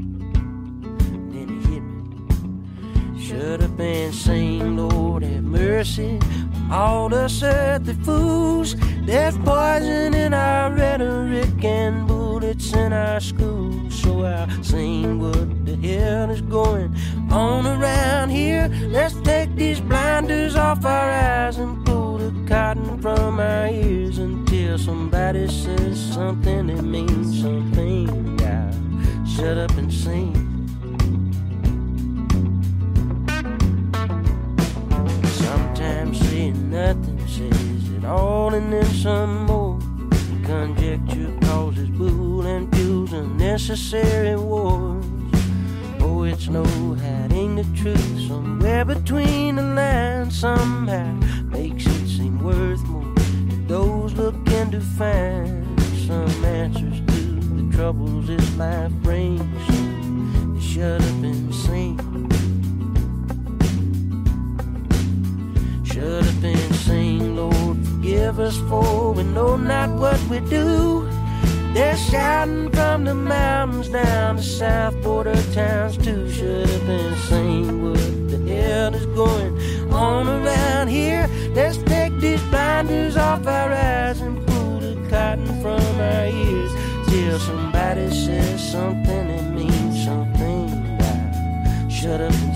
Shut 3.27 3.61
up 3.61 3.77
and 3.77 4.15
sing, 4.15 4.77
Lord 4.77 5.21
have 5.21 5.43
mercy. 5.43 6.17
on 6.69 6.71
All 6.71 7.13
us 7.13 7.43
earthly 7.43 7.93
fools, 7.95 8.77
there's 9.05 9.37
poison 9.39 10.13
in 10.13 10.33
our 10.33 10.71
rhetoric 10.71 11.61
and 11.61 12.07
bullets 12.07 12.71
in 12.71 12.93
our 12.93 13.19
schools. 13.19 14.01
So 14.01 14.23
I'll 14.23 14.63
sing 14.63 15.19
what 15.19 15.65
the 15.65 15.75
hell 15.75 16.29
is 16.29 16.39
going 16.39 16.95
on 17.29 17.67
around 17.67 18.29
here. 18.29 18.69
Let's 18.83 19.15
take 19.15 19.53
these 19.57 19.81
blinders 19.81 20.55
off 20.55 20.85
our 20.85 21.11
eyes 21.11 21.57
and 21.57 21.85
pull 21.85 22.19
the 22.19 22.47
cotton 22.47 23.01
from 23.01 23.41
our 23.41 23.67
ears 23.67 24.19
until 24.19 24.77
somebody 24.77 25.49
says 25.49 25.99
something 26.13 26.67
that 26.67 26.81
means 26.81 27.41
something. 27.41 28.39
Yeah, 28.39 28.71
shut 29.25 29.57
up 29.57 29.71
and 29.71 29.93
sing. 29.93 30.46
Nothing 36.77 37.27
says 37.27 37.89
it 37.97 38.05
all 38.05 38.53
and 38.53 38.71
then 38.71 38.85
some 38.85 39.45
more. 39.45 39.79
Conjecture 40.45 41.33
causes 41.41 41.89
bull 41.89 42.45
and 42.45 42.63
fuels 42.75 43.13
unnecessary 43.13 44.35
wars. 44.35 45.03
Oh, 45.99 46.23
it's 46.23 46.47
no 46.47 46.63
hiding 47.03 47.55
the 47.55 47.67
truth 47.75 48.27
somewhere 48.27 48.85
between 48.85 49.55
the 49.55 49.63
lines. 49.63 50.39
Somehow 50.39 51.13
makes 51.57 51.85
it 51.87 52.07
seem 52.15 52.43
worth 52.43 52.83
more 52.83 53.15
to 53.49 53.55
those 53.73 54.13
looking 54.13 54.69
to 54.69 54.81
find 54.99 55.81
some 56.07 56.45
answers 56.45 56.99
to 57.11 57.23
the 57.57 57.75
troubles 57.75 58.27
this 58.27 58.55
life 58.55 58.91
brings. 59.07 59.67
They 60.53 60.61
shut 60.61 61.01
up 61.01 61.23
and 61.23 61.55
sing. 61.55 62.36
Shut 65.97 66.27
up 66.27 66.43
and 66.43 66.75
sing, 66.75 67.35
Lord, 67.35 67.77
forgive 67.87 68.39
us 68.39 68.55
for 68.69 69.13
we 69.13 69.23
know 69.23 69.57
not 69.57 69.89
what 69.89 70.21
we 70.29 70.39
do. 70.41 71.09
They're 71.73 71.97
shouting 71.97 72.69
from 72.69 73.03
the 73.03 73.15
mountains 73.15 73.89
down 73.89 74.35
to 74.35 74.43
south 74.43 75.01
border 75.01 75.33
towns 75.53 75.97
too. 75.97 76.29
Should 76.29 76.69
have 76.69 76.85
been 76.85 77.15
sing 77.15 77.83
what 77.83 78.29
the 78.29 78.37
hell 78.37 78.93
is 78.93 79.07
going 79.07 79.57
on 79.91 80.27
around 80.27 80.89
here. 80.89 81.27
Let's 81.55 81.77
take 81.77 82.15
these 82.19 82.43
blinders 82.51 83.17
off 83.17 83.47
our 83.47 83.71
eyes 83.73 84.21
and 84.21 84.45
pull 84.45 84.79
the 84.79 84.95
cotton 85.09 85.47
from 85.63 85.81
our 85.99 86.27
ears. 86.27 86.71
Till 87.09 87.39
somebody 87.39 88.11
says 88.11 88.71
something 88.71 89.27
that 89.29 89.51
means 89.51 90.05
something. 90.05 91.89
Shut 91.89 92.21
up 92.21 92.46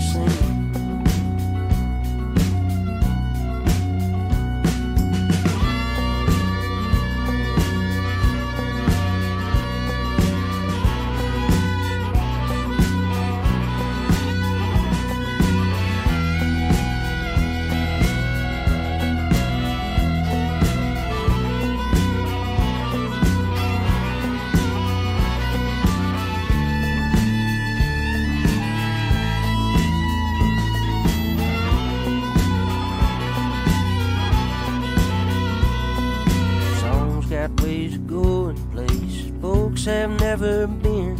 have 40.42 40.60
never 40.60 40.66
been. 40.66 41.16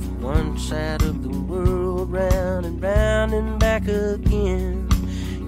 From 0.00 0.22
one 0.22 0.58
side 0.58 1.02
of 1.02 1.22
the 1.22 1.28
world, 1.28 2.12
round 2.12 2.66
and 2.66 2.80
round 2.82 3.32
and 3.32 3.58
back 3.58 3.82
again. 3.88 4.88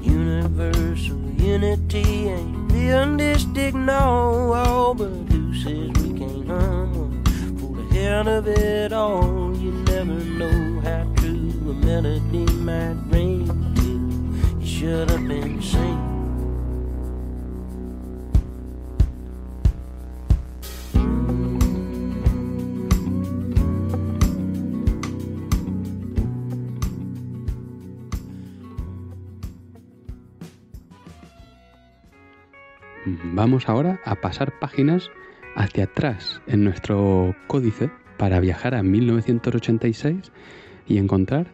Universal 0.03 1.19
unity 1.37 2.29
ain't 2.29 2.69
beyond 2.69 3.21
this 3.21 3.45
realistic, 3.45 3.75
no. 3.75 4.95
But 4.97 5.33
who 5.33 5.55
says 5.55 5.91
we 6.03 6.19
can't 6.19 6.47
hum 6.47 7.25
for 7.59 7.77
the 7.77 7.95
hell 7.95 8.29
of 8.29 8.49
it 8.49 8.93
all? 8.93 9.57
You 9.57 9.73
never 9.73 10.15
know 10.41 10.81
how 10.81 11.05
true 11.17 11.71
a 11.71 11.75
melody 11.75 12.47
might 12.55 12.97
ring 13.09 13.47
you 13.77 14.67
shut 14.67 15.11
up 15.11 15.19
and 15.19 15.54
Vamos 33.45 33.69
ahora 33.69 34.01
a 34.07 34.15
pasar 34.15 34.59
páginas 34.59 35.11
hacia 35.55 35.85
atrás 35.85 36.41
en 36.47 36.65
nuestro 36.65 37.37
códice 37.47 37.91
para 38.17 38.41
viajar 38.41 38.75
a 38.75 38.83
1986 38.83 40.33
y 40.87 40.97
encontrar 40.97 41.49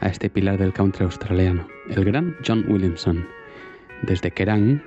a 0.00 0.08
este 0.08 0.30
pilar 0.30 0.56
del 0.56 0.72
country 0.72 1.04
australiano, 1.04 1.68
el 1.90 2.02
gran 2.06 2.34
John 2.46 2.64
Williamson. 2.66 3.28
Desde 4.00 4.30
Kerrang, 4.30 4.82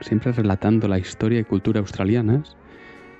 siempre 0.00 0.32
relatando 0.32 0.88
la 0.88 0.98
historia 0.98 1.40
y 1.40 1.44
cultura 1.44 1.80
australianas, 1.80 2.56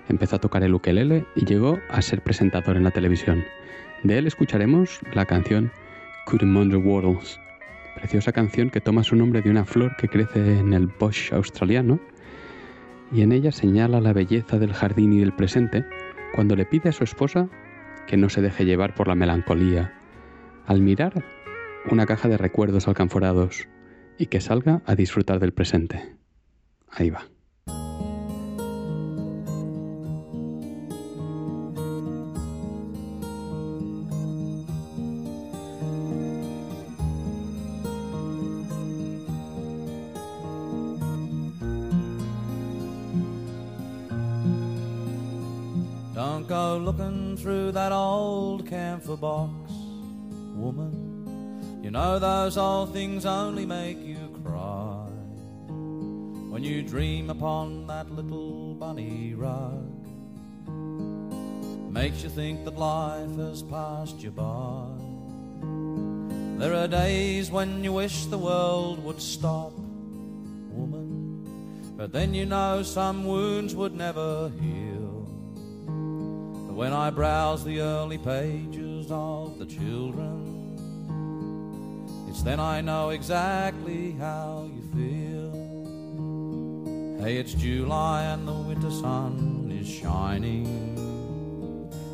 empezó 0.08 0.36
a 0.36 0.40
tocar 0.40 0.62
el 0.62 0.72
ukelele 0.72 1.26
y 1.36 1.44
llegó 1.44 1.78
a 1.90 2.00
ser 2.00 2.22
presentador 2.22 2.78
en 2.78 2.84
la 2.84 2.90
televisión. 2.90 3.44
De 4.02 4.16
él 4.16 4.26
escucharemos 4.26 4.98
la 5.12 5.26
canción 5.26 5.70
Cootamundra 6.24 6.78
Waddles, 6.78 7.38
preciosa 7.96 8.32
canción 8.32 8.70
que 8.70 8.80
toma 8.80 9.04
su 9.04 9.14
nombre 9.14 9.42
de 9.42 9.50
una 9.50 9.66
flor 9.66 9.94
que 9.98 10.08
crece 10.08 10.58
en 10.58 10.72
el 10.72 10.86
bush 10.86 11.34
australiano 11.34 12.00
y 13.12 13.22
en 13.22 13.32
ella 13.32 13.52
señala 13.52 14.00
la 14.00 14.12
belleza 14.12 14.58
del 14.58 14.72
jardín 14.72 15.12
y 15.12 15.20
del 15.20 15.34
presente 15.34 15.84
cuando 16.34 16.56
le 16.56 16.64
pide 16.64 16.88
a 16.88 16.92
su 16.92 17.04
esposa 17.04 17.48
que 18.06 18.16
no 18.16 18.28
se 18.28 18.42
deje 18.42 18.64
llevar 18.64 18.94
por 18.94 19.08
la 19.08 19.14
melancolía, 19.14 19.92
al 20.66 20.80
mirar 20.80 21.24
una 21.90 22.06
caja 22.06 22.28
de 22.28 22.38
recuerdos 22.38 22.88
alcanforados 22.88 23.68
y 24.18 24.26
que 24.26 24.40
salga 24.40 24.82
a 24.86 24.94
disfrutar 24.94 25.40
del 25.40 25.52
presente. 25.52 26.16
Ahí 26.90 27.10
va. 27.10 27.31
Camphor 48.62 49.16
box, 49.16 49.72
woman. 50.54 51.80
You 51.82 51.90
know 51.90 52.18
those 52.18 52.56
old 52.56 52.92
things 52.92 53.26
only 53.26 53.66
make 53.66 53.98
you 54.00 54.40
cry. 54.44 55.08
When 55.68 56.62
you 56.62 56.82
dream 56.82 57.30
upon 57.30 57.86
that 57.86 58.10
little 58.10 58.74
bunny 58.74 59.34
rug, 59.34 59.88
makes 61.92 62.22
you 62.22 62.30
think 62.30 62.64
that 62.64 62.78
life 62.78 63.36
has 63.36 63.62
passed 63.62 64.22
you 64.22 64.30
by. 64.30 64.86
There 66.58 66.74
are 66.74 66.88
days 66.88 67.50
when 67.50 67.82
you 67.82 67.92
wish 67.92 68.26
the 68.26 68.38
world 68.38 69.02
would 69.04 69.20
stop, 69.20 69.72
woman. 70.70 71.44
But 71.96 72.12
then 72.12 72.34
you 72.34 72.46
know 72.46 72.82
some 72.82 73.24
wounds 73.24 73.74
would 73.74 73.94
never 73.94 74.50
heal. 74.60 74.91
When 76.74 76.92
I 76.94 77.10
browse 77.10 77.64
the 77.64 77.80
early 77.80 78.16
pages 78.18 79.10
of 79.10 79.58
the 79.58 79.66
children, 79.66 80.76
it's 82.28 82.42
then 82.42 82.58
I 82.58 82.80
know 82.80 83.10
exactly 83.10 84.12
how 84.12 84.70
you 84.74 84.82
feel. 84.96 85.52
Hey, 87.22 87.36
it's 87.36 87.52
July 87.52 88.22
and 88.24 88.48
the 88.48 88.54
winter 88.54 88.90
sun 88.90 89.70
is 89.78 89.86
shining, 89.86 90.66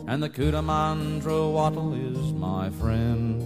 and 0.09 0.23
the 0.23 0.29
Cootamundra 0.29 1.53
wattle 1.53 1.95
is 1.95 2.33
my 2.35 2.69
friend. 2.71 3.41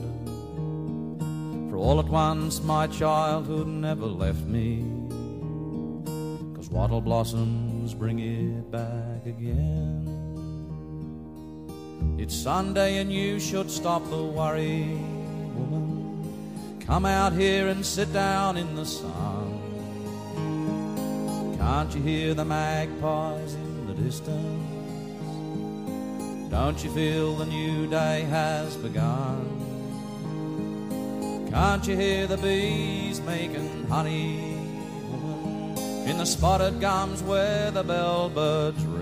For 1.70 1.76
all 1.76 2.00
at 2.00 2.08
once 2.08 2.62
my 2.62 2.86
childhood 2.86 3.66
never 3.68 4.06
left 4.06 4.46
me, 4.46 4.82
'cause 6.54 6.70
wattle 6.70 7.02
blossoms 7.02 7.92
bring 7.94 8.18
it 8.18 8.70
back 8.70 9.26
again. 9.26 10.21
It's 12.32 12.40
Sunday 12.40 12.96
and 12.96 13.12
you 13.12 13.38
should 13.38 13.70
stop 13.70 14.08
the 14.08 14.24
worry, 14.24 14.84
woman. 15.54 16.80
Come 16.80 17.04
out 17.04 17.34
here 17.34 17.68
and 17.68 17.84
sit 17.84 18.10
down 18.10 18.56
in 18.56 18.74
the 18.74 18.86
sun. 18.86 19.60
Can't 21.58 21.94
you 21.94 22.00
hear 22.00 22.32
the 22.32 22.46
magpies 22.46 23.52
in 23.52 23.86
the 23.86 23.92
distance? 23.92 24.64
Don't 26.50 26.82
you 26.82 26.90
feel 26.92 27.36
the 27.36 27.44
new 27.44 27.86
day 27.86 28.22
has 28.22 28.78
begun? 28.78 29.44
Can't 31.50 31.86
you 31.86 31.96
hear 31.98 32.26
the 32.26 32.38
bees 32.38 33.20
making 33.20 33.88
honey, 33.88 34.56
woman? 35.10 35.76
In 36.08 36.16
the 36.16 36.24
spotted 36.24 36.80
gums 36.80 37.22
where 37.22 37.70
the 37.70 37.84
bellbirds 37.84 38.82
ring. 38.86 39.01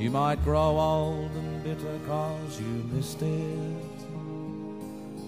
You 0.00 0.10
might 0.10 0.42
grow 0.42 0.78
old 0.78 1.30
and 1.32 1.62
bitter 1.62 1.98
cause 2.06 2.58
you 2.58 2.88
missed 2.90 3.20
it. 3.20 3.84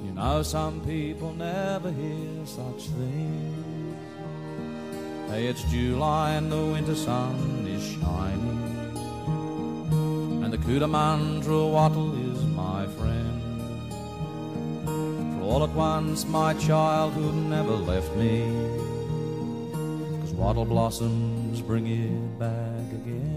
You 0.03 0.13
know 0.15 0.43
some 0.43 0.81
people 0.81 1.35
never 1.35 1.93
hear 1.93 2.47
such 2.47 2.89
things. 2.89 3.97
Hey, 5.29 5.45
it's 5.45 5.63
July 5.65 6.37
and 6.37 6.51
the 6.51 6.57
winter 6.57 6.95
sun 6.95 7.67
is 7.69 7.87
shining. 7.87 8.63
And 10.43 10.51
the 10.51 10.57
Cootamundra 10.57 11.71
wattle 11.71 12.15
is 12.33 12.43
my 12.47 12.87
friend. 12.97 13.43
For 14.87 15.45
all 15.45 15.65
at 15.65 15.71
once 15.75 16.25
my 16.25 16.55
childhood 16.55 17.35
never 17.35 17.73
left 17.73 18.17
me. 18.17 18.41
Cause 20.23 20.33
wattle 20.33 20.65
blossoms 20.65 21.61
bring 21.61 21.87
it 21.89 22.39
back 22.39 22.91
again. 22.91 23.32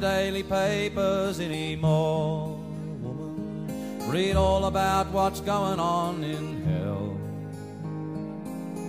Daily 0.00 0.42
papers 0.42 1.40
anymore, 1.40 2.58
woman. 3.02 4.08
Read 4.08 4.34
all 4.34 4.64
about 4.64 5.10
what's 5.12 5.40
going 5.40 5.78
on 5.78 6.24
in 6.24 6.62
hell. 6.64 7.18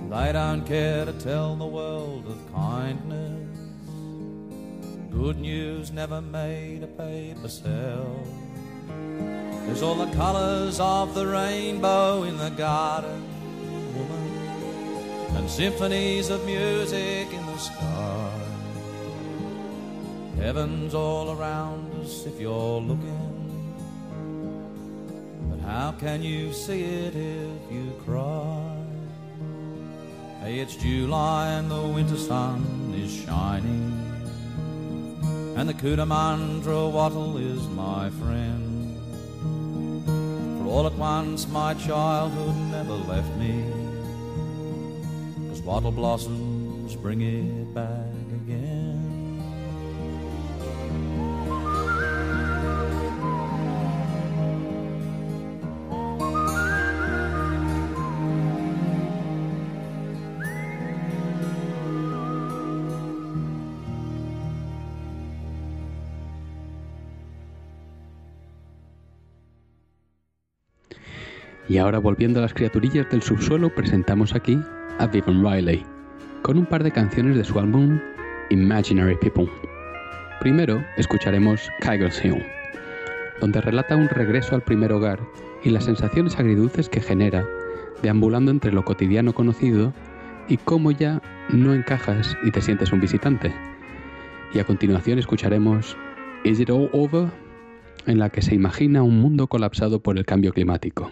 They 0.09 0.31
don't 0.31 0.65
care 0.65 1.05
to 1.05 1.13
tell 1.13 1.55
the 1.57 1.65
world 1.65 2.27
of 2.27 2.53
kindness. 2.53 3.49
Good 5.11 5.37
news 5.39 5.91
never 5.91 6.21
made 6.21 6.83
a 6.83 6.87
paper 6.87 7.49
sell. 7.49 8.25
There's 9.65 9.81
all 9.81 9.95
the 9.95 10.11
colours 10.15 10.79
of 10.79 11.13
the 11.13 11.27
rainbow 11.27 12.23
in 12.23 12.37
the 12.37 12.49
garden, 12.49 13.21
woman, 13.95 15.35
and 15.35 15.49
symphonies 15.49 16.29
of 16.29 16.45
music 16.45 17.33
in 17.33 17.45
the 17.45 17.57
sky. 17.57 18.20
Heaven's 20.41 20.95
all 20.95 21.37
around 21.37 21.93
us 22.01 22.25
if 22.25 22.41
you're 22.41 22.81
looking, 22.81 23.75
but 25.51 25.59
how 25.59 25.91
can 25.99 26.23
you 26.23 26.51
see 26.51 26.81
it 26.81 27.15
if 27.15 27.71
you 27.71 27.93
cry? 28.03 28.75
Hey, 30.41 30.57
it's 30.57 30.75
July 30.75 31.49
and 31.49 31.69
the 31.69 31.79
winter 31.79 32.17
sun 32.17 32.91
is 32.97 33.13
shining, 33.13 33.93
and 35.57 35.69
the 35.69 35.75
Cootamundra 35.75 36.91
wattle 36.91 37.37
is 37.37 37.67
my 37.67 38.09
friend. 38.09 38.97
For 40.57 40.67
all 40.67 40.87
at 40.87 40.93
once 40.93 41.47
my 41.49 41.75
childhood 41.75 42.55
never 42.71 42.93
left 42.93 43.37
me, 43.37 43.63
cause 45.49 45.61
wattle 45.61 45.91
blossoms 45.91 46.95
bring 46.95 47.21
it 47.21 47.75
back 47.75 48.10
Y 71.71 71.77
ahora 71.77 71.99
volviendo 71.99 72.39
a 72.39 72.41
las 72.41 72.53
criaturillas 72.53 73.09
del 73.09 73.21
subsuelo, 73.21 73.73
presentamos 73.73 74.35
aquí 74.35 74.59
a 74.99 75.07
Vivian 75.07 75.41
Riley, 75.41 75.85
con 76.41 76.57
un 76.57 76.65
par 76.65 76.83
de 76.83 76.91
canciones 76.91 77.37
de 77.37 77.45
su 77.45 77.57
álbum 77.57 77.97
Imaginary 78.49 79.15
People. 79.15 79.49
Primero 80.41 80.83
escucharemos 80.97 81.69
Kygo's 81.79 82.25
Hill, 82.25 82.43
donde 83.39 83.61
relata 83.61 83.95
un 83.95 84.09
regreso 84.09 84.53
al 84.53 84.63
primer 84.63 84.91
hogar 84.91 85.21
y 85.63 85.69
las 85.69 85.85
sensaciones 85.85 86.37
agridulces 86.37 86.89
que 86.89 86.99
genera, 86.99 87.47
deambulando 88.01 88.51
entre 88.51 88.73
lo 88.73 88.83
cotidiano 88.83 89.33
conocido 89.33 89.93
y 90.49 90.57
cómo 90.57 90.91
ya 90.91 91.21
no 91.53 91.73
encajas 91.73 92.35
y 92.43 92.51
te 92.51 92.59
sientes 92.59 92.91
un 92.91 92.99
visitante. 92.99 93.53
Y 94.53 94.59
a 94.59 94.65
continuación 94.65 95.19
escucharemos 95.19 95.95
Is 96.43 96.59
It 96.59 96.69
All 96.69 96.89
Over, 96.91 97.29
en 98.07 98.19
la 98.19 98.29
que 98.29 98.41
se 98.41 98.55
imagina 98.55 99.03
un 99.03 99.21
mundo 99.21 99.47
colapsado 99.47 100.01
por 100.01 100.17
el 100.17 100.25
cambio 100.25 100.51
climático. 100.51 101.09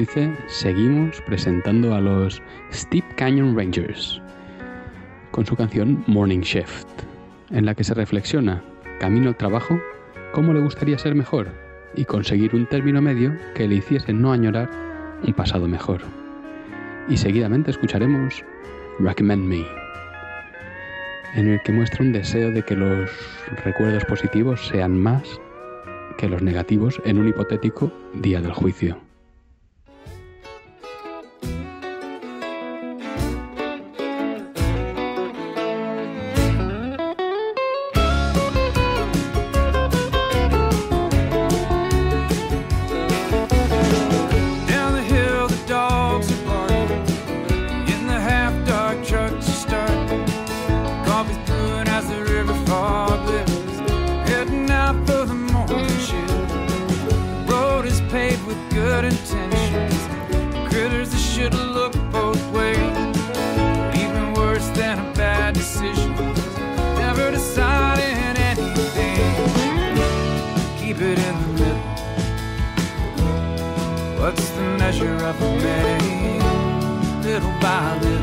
dice, 0.00 0.34
seguimos 0.46 1.20
presentando 1.26 1.94
a 1.94 2.00
los 2.00 2.40
Steep 2.72 3.04
Canyon 3.16 3.54
Rangers 3.54 4.22
con 5.30 5.44
su 5.44 5.54
canción 5.54 6.02
Morning 6.06 6.40
Shift, 6.40 6.88
en 7.50 7.66
la 7.66 7.74
que 7.74 7.84
se 7.84 7.92
reflexiona, 7.92 8.64
camino 8.98 9.28
al 9.28 9.36
trabajo, 9.36 9.78
cómo 10.32 10.54
le 10.54 10.60
gustaría 10.60 10.98
ser 10.98 11.14
mejor 11.14 11.48
y 11.94 12.06
conseguir 12.06 12.54
un 12.54 12.66
término 12.66 13.02
medio 13.02 13.36
que 13.54 13.68
le 13.68 13.74
hiciese 13.76 14.14
no 14.14 14.32
añorar 14.32 14.70
un 15.22 15.34
pasado 15.34 15.68
mejor. 15.68 16.00
Y 17.10 17.18
seguidamente 17.18 17.70
escucharemos 17.70 18.42
Recommend 19.00 19.44
Me, 19.44 19.66
en 21.34 21.46
el 21.46 21.62
que 21.62 21.72
muestra 21.72 22.02
un 22.02 22.12
deseo 22.12 22.50
de 22.52 22.62
que 22.62 22.74
los 22.74 23.10
recuerdos 23.66 24.06
positivos 24.06 24.66
sean 24.66 24.98
más 24.98 25.22
que 26.16 26.26
los 26.26 26.40
negativos 26.40 27.02
en 27.04 27.18
un 27.18 27.28
hipotético 27.28 27.92
día 28.14 28.40
del 28.40 28.52
juicio. 28.52 29.09
Little 77.22 77.52
by 77.60 77.98
little 78.02 78.19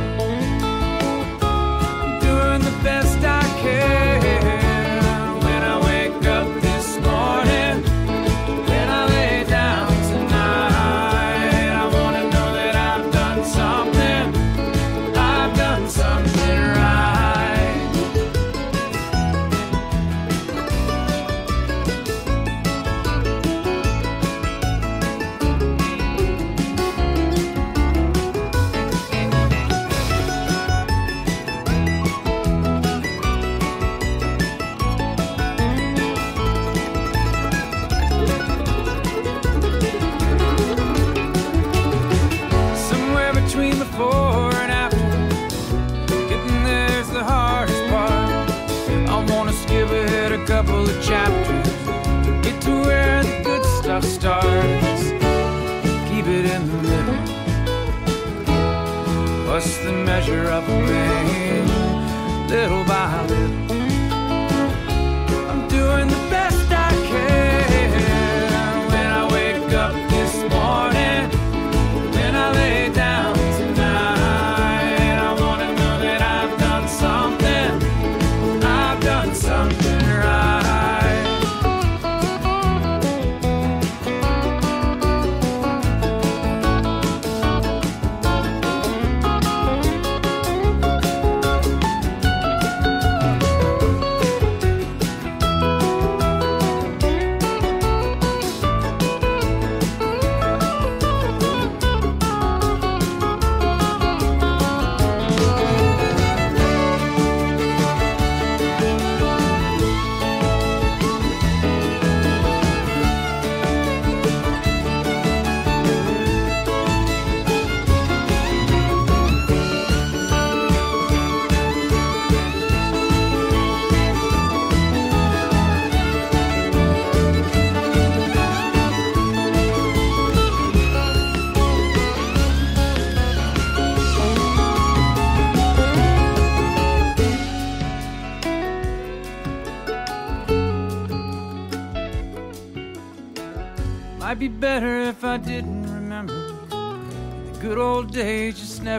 measure 60.28 60.50
of 60.50 60.66
pain. 60.66 62.48
Little 62.48 62.84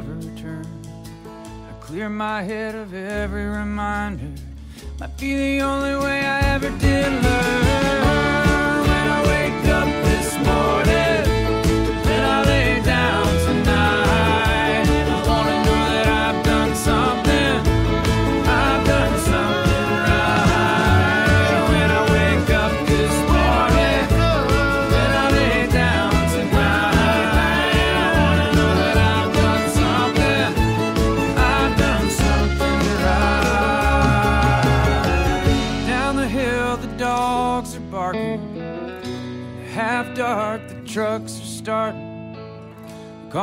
never 0.00 0.14
return. 0.14 0.64
I 1.26 1.72
clear 1.80 2.08
my 2.08 2.40
head 2.40 2.76
of 2.76 2.94
every 2.94 3.46
reminder. 3.46 4.30
Might 5.00 5.18
be 5.18 5.34
the 5.34 5.60
only 5.62 5.96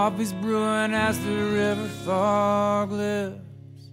coffee's 0.05 0.33
brewing 0.33 0.93
as 0.93 1.17
the 1.25 1.33
river 1.33 1.87
fog 2.05 2.91
lifts. 2.91 3.89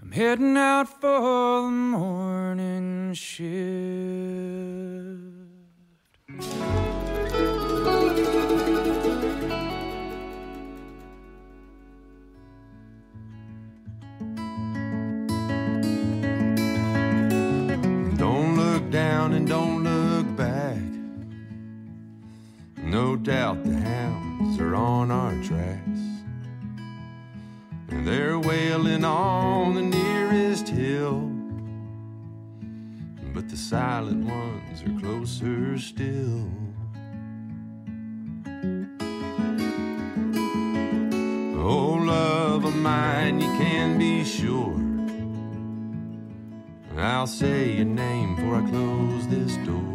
I'm 0.00 0.12
heading 0.12 0.56
out 0.56 0.86
for 1.00 1.62
the 1.62 1.70
morning 1.72 3.14
shift. 3.14 3.50
Don't 18.16 18.56
look 18.56 18.88
down 18.92 19.32
and 19.32 19.48
don't 19.48 19.69
still. 35.40 36.46
Oh, 41.56 41.98
love 42.04 42.64
of 42.64 42.76
mine, 42.76 43.40
you 43.40 43.46
can 43.56 43.98
be 43.98 44.22
sure. 44.22 44.76
I'll 46.98 47.26
say 47.26 47.72
your 47.76 47.86
name 47.86 48.36
before 48.36 48.56
I 48.56 48.68
close 48.68 49.28
this 49.28 49.56
door. 49.66 49.89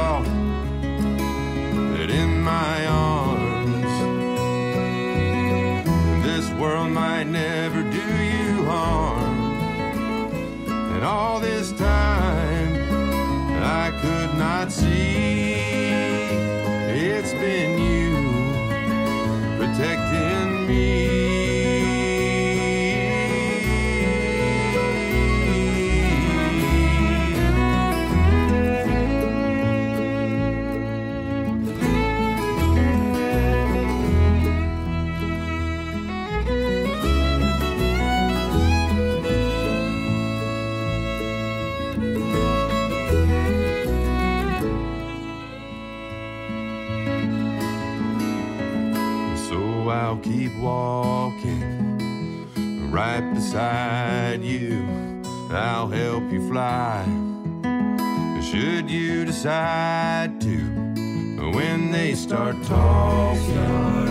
all 0.00 0.22
that 1.92 2.10
in 2.10 2.42
my 2.42 2.86
arms. 2.86 3.19
beside 53.50 54.44
you. 54.44 54.86
I'll 55.50 55.88
help 55.88 56.30
you 56.30 56.48
fly. 56.48 57.04
Should 58.40 58.88
you 58.88 59.24
decide 59.24 60.40
to, 60.42 60.56
when 61.52 61.90
they 61.90 62.14
start 62.14 62.62
talking, 62.62 64.06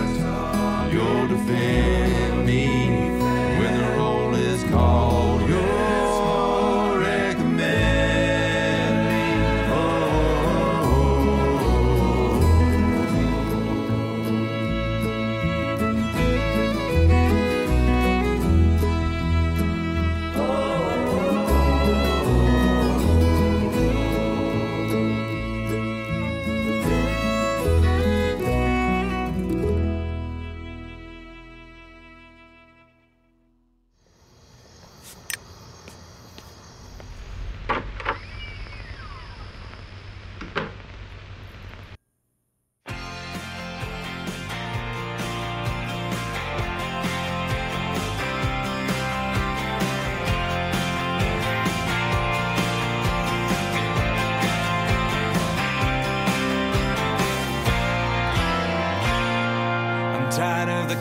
you'll 0.92 1.28
defend 1.28 2.46
me. 2.46 2.99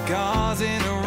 scars 0.10 0.62
in 0.62 0.82
a 0.82 0.99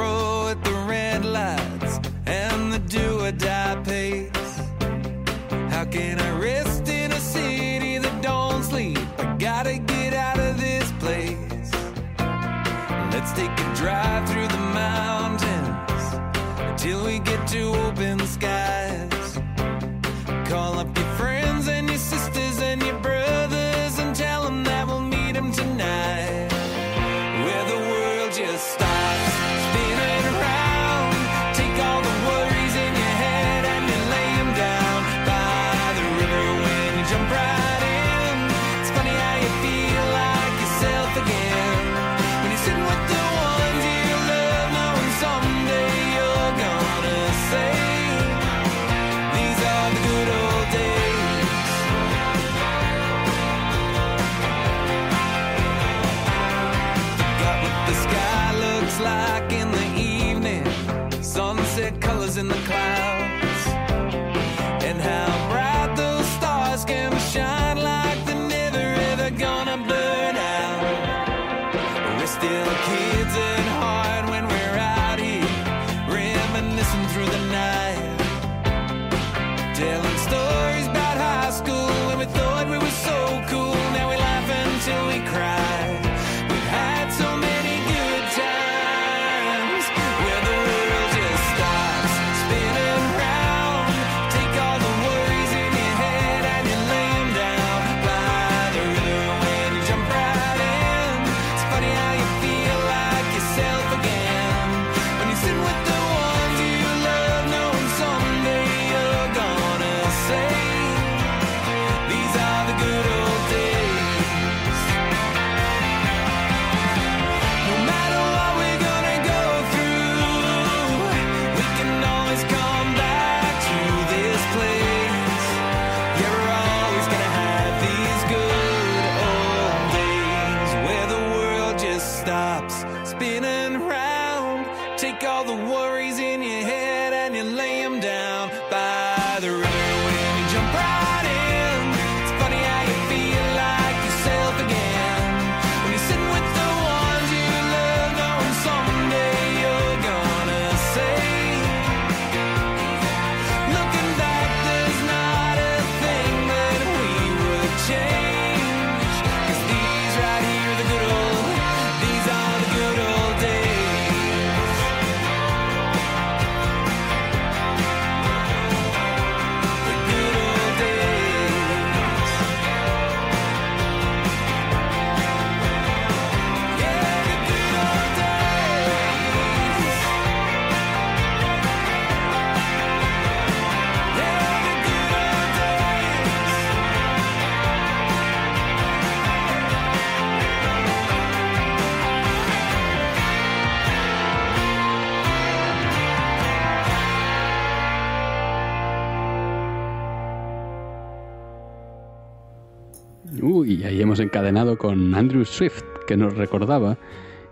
encadenado 204.32 204.78
con 204.78 205.14
Andrew 205.14 205.44
Swift, 205.44 205.84
que 206.06 206.16
nos 206.16 206.34
recordaba 206.34 206.96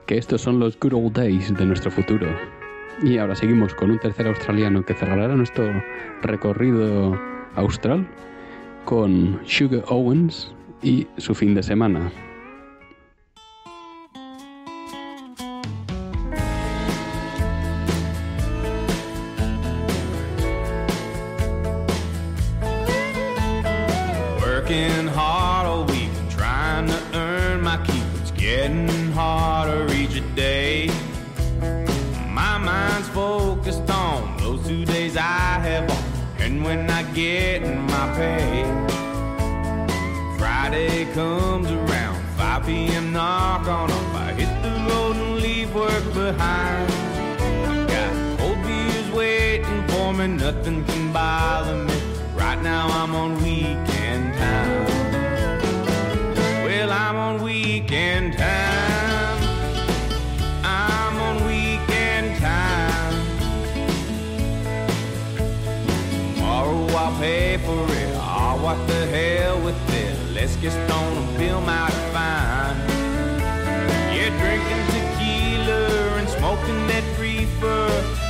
que 0.07 0.17
estos 0.17 0.41
son 0.41 0.59
los 0.59 0.81
good 0.81 0.95
old 0.95 1.13
days 1.13 1.55
de 1.55 1.67
nuestro 1.67 1.91
futuro. 1.91 2.27
Y 3.03 3.19
ahora 3.19 3.37
seguimos 3.37 3.75
con 3.75 3.91
un 3.91 3.99
tercer 3.99 4.27
australiano 4.27 4.83
que 4.83 4.95
cerrará 4.95 5.29
nuestro 5.37 5.71
recorrido 6.23 7.21
austral 7.55 8.09
con 8.87 9.39
Sugar 9.45 9.85
Owens 9.89 10.55
y 10.83 11.07
su 11.19 11.35
fin 11.35 11.55
de 11.55 11.63
semana. 11.63 12.11
Getting 28.41 29.13
harder 29.13 29.87
each 29.93 30.23
day. 30.35 30.89
My 32.33 32.57
mind's 32.57 33.09
focused 33.09 33.89
on 33.91 34.35
those 34.39 34.67
two 34.67 34.87
days 34.87 35.17
I 35.19 35.61
have 35.69 35.91
off, 35.91 36.41
and 36.41 36.65
when 36.65 36.89
I 36.89 37.03
get 37.13 37.61
my 37.63 38.07
pay. 38.17 38.65
Friday 40.39 41.05
comes 41.13 41.71
around, 41.71 42.25
5 42.39 42.65
p.m. 42.65 43.13
knock 43.13 43.69
on 43.69 43.91
up. 43.91 44.15
I 44.15 44.33
hit 44.33 44.53
the 44.63 44.75
road 44.89 45.17
and 45.17 45.37
leave 45.43 45.75
work 45.75 46.05
behind. 46.15 46.89
Got 47.93 48.41
old 48.41 48.63
beers 48.63 49.11
waiting 49.13 49.87
for 49.89 50.15
me, 50.15 50.29
nothing 50.29 50.83
can 50.87 51.13
bother 51.13 51.77
me. 51.85 51.95
Right 52.35 52.61
now 52.63 52.87
I'm 52.89 53.15
on 53.15 53.35
weekend 53.43 54.33
time. 54.35 54.87
Well, 56.65 56.91
I'm 56.91 57.17
on 57.17 57.35
weekend 57.35 57.50
time. 57.91 59.43
I'm 60.63 61.17
on 61.19 61.45
weekend 61.45 62.39
time. 62.39 63.15
Tomorrow 66.37 66.87
I'll 66.97 67.19
pay 67.19 67.57
for 67.57 67.85
it. 67.93 68.15
Oh, 68.15 68.61
what 68.63 68.79
the 68.87 69.07
hell 69.07 69.61
with 69.63 69.95
it? 69.95 70.17
Let's 70.33 70.55
get 70.57 70.71
stoned 70.71 71.19
and 71.19 71.37
feel 71.37 71.61
mighty 71.63 71.97
fine. 72.15 72.77
Yeah, 74.15 74.31
drinking 74.39 74.87
tequila 74.95 76.19
and 76.19 76.29
smoking 76.29 76.87
that 76.87 77.05
reefer. 77.19 77.89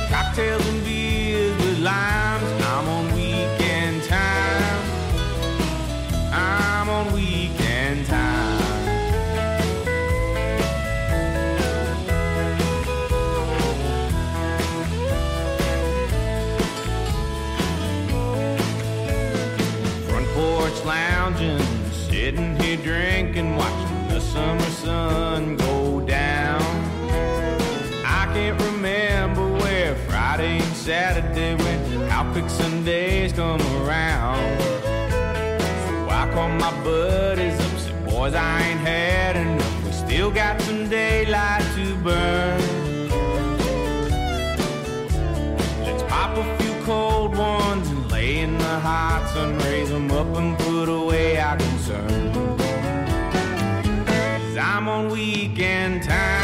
Cocktails 0.09 0.67
and 0.69 0.83
beers 0.83 1.55
with 1.57 1.79
limes. 1.81 2.20
Summer 24.31 24.71
sun 24.85 25.57
go 25.57 25.99
down. 25.99 26.61
I 28.05 28.31
can't 28.33 28.61
remember 28.61 29.45
where 29.57 29.95
Friday 30.07 30.59
and 30.59 30.75
Saturday 30.75 31.55
went, 31.55 32.09
how 32.09 32.31
quick 32.31 32.49
Sundays 32.49 33.33
come 33.33 33.59
around. 33.81 34.61
So 35.85 36.09
I 36.09 36.29
call 36.33 36.47
my 36.47 36.71
buddies 36.81 37.59
up, 37.59 37.77
said, 37.77 38.05
boys, 38.05 38.33
I 38.33 38.61
ain't 38.67 38.79
had 38.79 39.35
enough. 39.35 39.85
We 39.85 39.91
still 39.91 40.31
got 40.31 40.61
some 40.61 40.87
daylight 40.87 41.65
to 41.75 41.95
burn. 41.95 42.61
Let's 45.83 46.03
pop 46.03 46.37
a 46.37 46.57
few 46.57 46.73
cold 46.85 47.35
ones 47.35 47.89
and 47.89 48.09
lay 48.09 48.39
in 48.39 48.57
the 48.57 48.79
hot 48.79 49.29
sun, 49.33 49.57
raise 49.59 49.89
them 49.89 50.09
up 50.11 50.33
and 50.37 50.57
put 50.57 50.87
away 50.87 51.37
our 51.37 51.57
concerns. 51.57 52.20
I'm 54.73 54.87
on 54.87 55.09
weekend 55.09 56.03
time. 56.03 56.40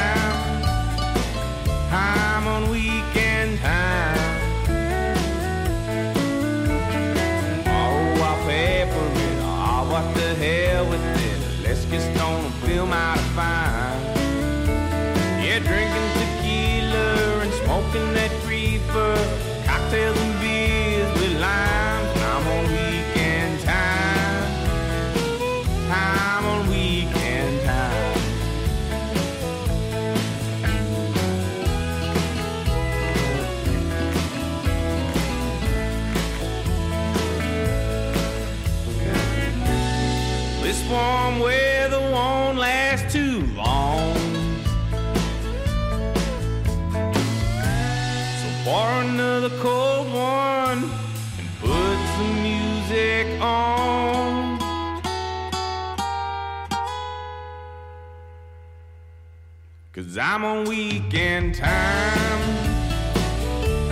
I'm 60.30 60.44
on 60.44 60.66
weekend 60.66 61.56
time. 61.56 62.42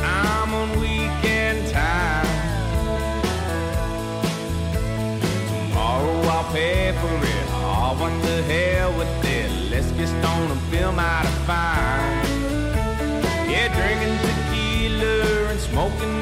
I'm 0.03 0.53
on 0.53 0.69
weekend 0.81 1.71
time. 1.71 2.25
Tomorrow 5.69 6.21
I'll 6.35 6.51
pay 6.51 6.91
for 6.99 7.15
it. 7.25 7.45
Oh, 7.51 7.95
what 7.97 8.11
the 8.21 8.43
hell 8.51 8.91
with 8.97 9.23
it? 9.23 9.49
Let's 9.71 9.89
get 9.91 10.09
stoned 10.09 10.51
and 10.51 10.61
feel 10.63 10.91
mighty 10.91 11.29
fine. 11.47 12.27
Yeah, 13.49 13.69
drinking 13.73 14.17
tequila 14.27 15.51
and 15.51 15.59
smoking 15.61 16.14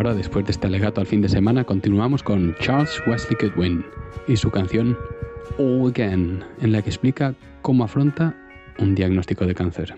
ahora, 0.00 0.14
después 0.14 0.46
de 0.46 0.52
este 0.52 0.66
alegato 0.66 1.02
al 1.02 1.06
fin 1.06 1.20
de 1.20 1.28
semana, 1.28 1.62
continuamos 1.64 2.22
con 2.22 2.54
Charles 2.58 3.02
Wesley 3.06 3.36
Goodwin 3.38 3.84
y 4.26 4.34
su 4.34 4.50
canción 4.50 4.96
All 5.58 5.90
Again, 5.90 6.42
en 6.62 6.72
la 6.72 6.80
que 6.80 6.88
explica 6.88 7.34
cómo 7.60 7.84
afronta 7.84 8.34
un 8.78 8.94
diagnóstico 8.94 9.44
de 9.44 9.54
cáncer. 9.54 9.94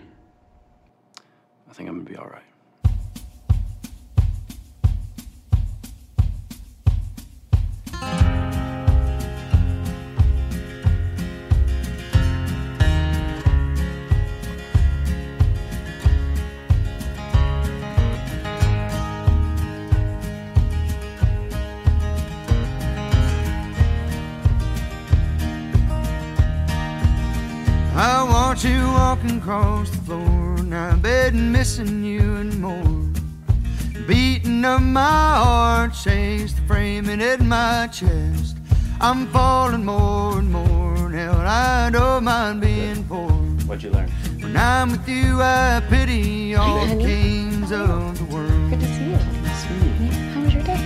I 28.63 28.69
want 28.69 28.79
you 28.79 28.93
walking 28.93 29.39
across 29.39 29.91
the 29.91 29.97
floor, 29.99 30.57
now 30.63 30.95
betting 30.97 31.51
missing 31.51 32.05
you 32.05 32.21
and 32.37 32.61
more. 32.61 34.05
Beating 34.07 34.65
of 34.65 34.83
my 34.83 35.01
heart 35.01 35.97
shakes 35.97 36.53
the 36.53 36.63
framing 36.63 37.21
in 37.21 37.49
my 37.49 37.89
chest. 37.89 38.57
I'm 39.01 39.27
falling 39.33 39.85
more 39.85 40.39
and 40.39 40.53
more 40.53 41.09
now. 41.09 41.33
I 41.45 41.91
don't 41.91 42.23
mind 42.23 42.61
being 42.61 43.03
poor. 43.09 43.33
What'd 43.67 43.83
you 43.83 43.91
learn? 43.91 44.09
When 44.41 44.57
I'm 44.57 44.93
with 44.93 45.09
you, 45.09 45.43
I 45.43 45.83
pity 45.89 46.55
all 46.55 46.87
the 46.87 47.03
kings 47.03 47.73
of 47.73 48.17
the 48.17 48.25
world. 48.33 48.71
Good 48.71 48.79
to 48.79 48.87
see 48.87 49.11
you. 49.11 49.17
How 49.17 50.41
was 50.41 50.55
your 50.55 50.63
day? 50.63 50.81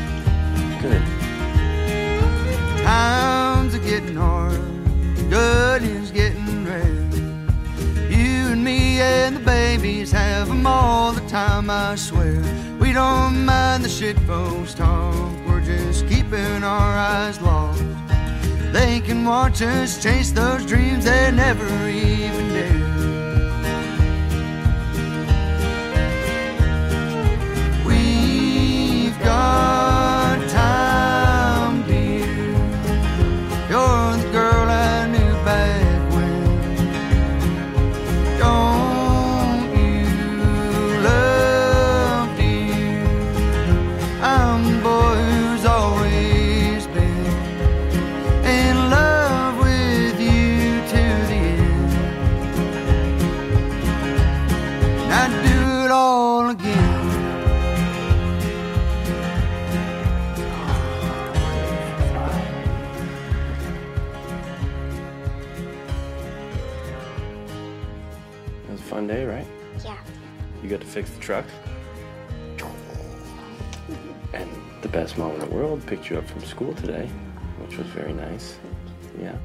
Good. 0.80 1.02
Times 2.84 3.74
are 3.74 3.78
getting 3.80 4.16
hard, 4.16 4.62
good 5.28 5.82
and 9.26 9.36
the 9.38 9.40
babies 9.40 10.12
have 10.12 10.48
'em 10.48 10.64
all 10.64 11.10
the 11.10 11.26
time, 11.28 11.68
I 11.68 11.96
swear. 11.96 12.40
We 12.78 12.92
don't 12.92 13.44
mind 13.44 13.84
the 13.84 13.88
shit 13.88 14.16
folks 14.20 14.72
talk, 14.72 15.32
we're 15.48 15.62
just 15.62 16.06
keeping 16.08 16.62
our 16.62 16.92
eyes 17.14 17.40
locked. 17.40 17.82
They 18.72 19.00
can 19.00 19.24
watch 19.24 19.62
us 19.62 20.00
chase 20.00 20.30
those 20.30 20.64
dreams 20.64 21.04
they 21.06 21.32
never 21.32 21.70
even 21.88 22.44
dared. 22.54 22.82
We've 27.84 29.18
got 29.24 29.85
truck. 71.26 71.44
And 74.32 74.48
the 74.80 74.88
best 74.88 75.18
mom 75.18 75.32
in 75.32 75.40
the 75.40 75.46
world 75.46 75.84
picked 75.84 76.08
you 76.08 76.18
up 76.18 76.28
from 76.28 76.44
school 76.44 76.72
today, 76.74 77.10
which 77.58 77.76
was 77.76 77.86
very 77.88 78.12
nice. 78.12 78.58
Yeah. 79.20 79.36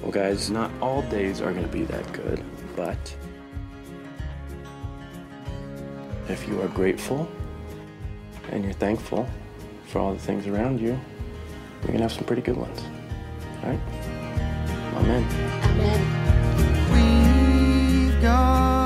Well, 0.00 0.12
guys, 0.12 0.48
not 0.48 0.70
all 0.80 1.02
days 1.02 1.40
are 1.40 1.52
going 1.52 1.64
to 1.64 1.72
be 1.72 1.82
that 1.82 2.12
good, 2.12 2.44
but 2.76 3.16
if 6.28 6.46
you 6.46 6.62
are 6.62 6.68
grateful 6.68 7.28
and 8.52 8.62
you're 8.62 8.72
thankful 8.74 9.28
for 9.88 9.98
all 9.98 10.12
the 10.12 10.20
things 10.20 10.46
around 10.46 10.78
you, 10.80 10.90
you're 11.82 11.88
going 11.88 11.96
to 11.96 12.02
have 12.02 12.12
some 12.12 12.24
pretty 12.24 12.42
good 12.42 12.56
ones. 12.56 12.80
All 13.64 13.70
right? 13.70 13.80
Amen. 14.94 15.24
We've 16.92 18.22
got 18.22 18.79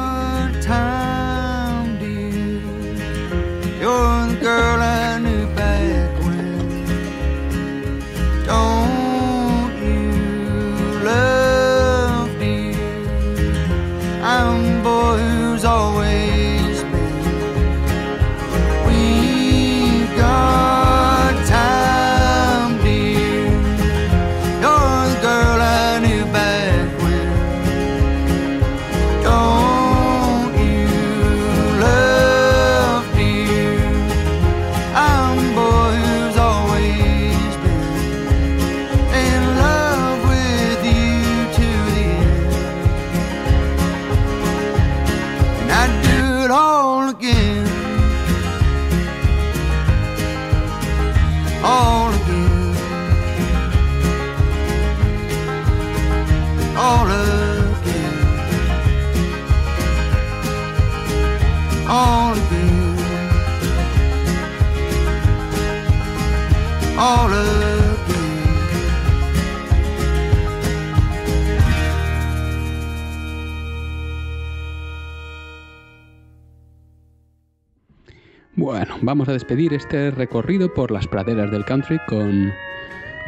vamos 79.04 79.28
a 79.28 79.32
despedir 79.32 79.74
este 79.74 80.10
recorrido 80.10 80.72
por 80.72 80.90
las 80.90 81.06
praderas 81.06 81.50
del 81.50 81.64
country 81.64 81.98
con 82.06 82.52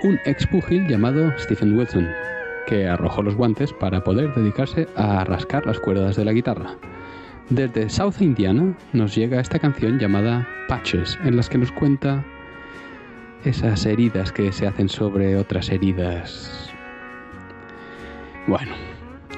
un 0.03 0.21
ex 0.25 0.47
pugil 0.47 0.87
llamado 0.89 1.33
Stephen 1.39 1.77
Wilson, 1.77 2.09
que 2.67 2.89
arrojó 2.89 3.23
los 3.23 3.37
guantes 3.37 3.73
para 3.73 4.03
poder 4.03 4.35
dedicarse 4.35 4.89
a 4.97 5.25
rascar 5.25 5.67
las 5.67 5.79
cuerdas 5.79 6.17
de 6.17 6.25
la 6.25 6.33
guitarra. 6.33 6.77
Desde 7.51 7.89
South 7.89 8.21
Indiana 8.21 8.77
nos 8.93 9.15
llega 9.15 9.41
esta 9.41 9.59
canción 9.59 9.99
llamada 9.99 10.49
Patches, 10.69 11.19
en 11.25 11.37
las 11.37 11.49
que 11.49 11.59
nos 11.59 11.73
cuenta 11.73 12.25
esas 13.45 13.87
heridas 13.87 14.33
que 14.33 14.53
se 14.53 14.67
hacen 14.67 14.89
sobre 14.89 15.37
otras 15.37 15.71
heridas. 15.71 16.73
Bueno, 18.47 18.73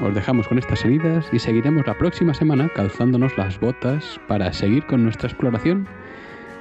os 0.00 0.14
dejamos 0.14 0.46
con 0.48 0.58
estas 0.58 0.84
heridas 0.84 1.28
y 1.32 1.38
seguiremos 1.38 1.86
la 1.86 1.98
próxima 1.98 2.32
semana 2.32 2.70
calzándonos 2.74 3.36
las 3.36 3.58
botas 3.58 4.20
para 4.28 4.52
seguir 4.52 4.86
con 4.86 5.02
nuestra 5.02 5.28
exploración 5.28 5.88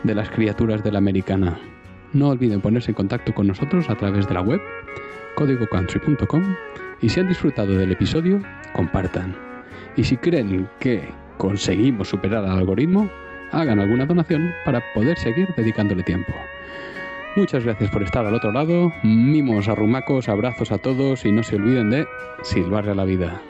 de 0.04 0.16
las 0.16 0.30
criaturas 0.30 0.84
de 0.84 0.92
la 0.92 1.00
americana. 1.00 1.60
No 2.14 2.30
olviden 2.30 2.62
ponerse 2.62 2.92
en 2.92 2.96
contacto 2.96 3.34
con 3.34 3.48
nosotros 3.48 3.90
a 3.90 3.96
través 3.96 4.28
de 4.28 4.34
la 4.34 4.42
web 4.42 4.62
códigocountry.com 5.36 6.56
y 7.02 7.10
si 7.10 7.20
han 7.20 7.28
disfrutado 7.28 7.78
del 7.78 7.92
episodio, 7.92 8.42
compartan. 8.74 9.36
Y 9.96 10.04
si 10.04 10.18
creen 10.18 10.68
que 10.80 11.10
conseguimos 11.38 12.10
superar 12.10 12.44
al 12.44 12.58
algoritmo, 12.58 13.10
hagan 13.52 13.80
alguna 13.80 14.06
donación 14.06 14.52
para 14.66 14.82
poder 14.94 15.18
seguir 15.18 15.48
dedicándole 15.56 16.04
tiempo. 16.04 16.34
Muchas 17.36 17.64
gracias 17.64 17.92
por 17.92 18.02
estar 18.02 18.26
al 18.26 18.34
otro 18.34 18.52
lado, 18.52 18.92
mimos 19.04 19.68
arrumacos, 19.68 20.28
abrazos 20.28 20.72
a 20.72 20.80
todos 20.80 21.24
y 21.24 21.32
no 21.32 21.44
se 21.44 21.58
olviden 21.58 21.92
de 21.92 22.08
silbarle 22.42 22.92
a 22.92 22.96
la 22.96 23.06
vida. 23.06 23.42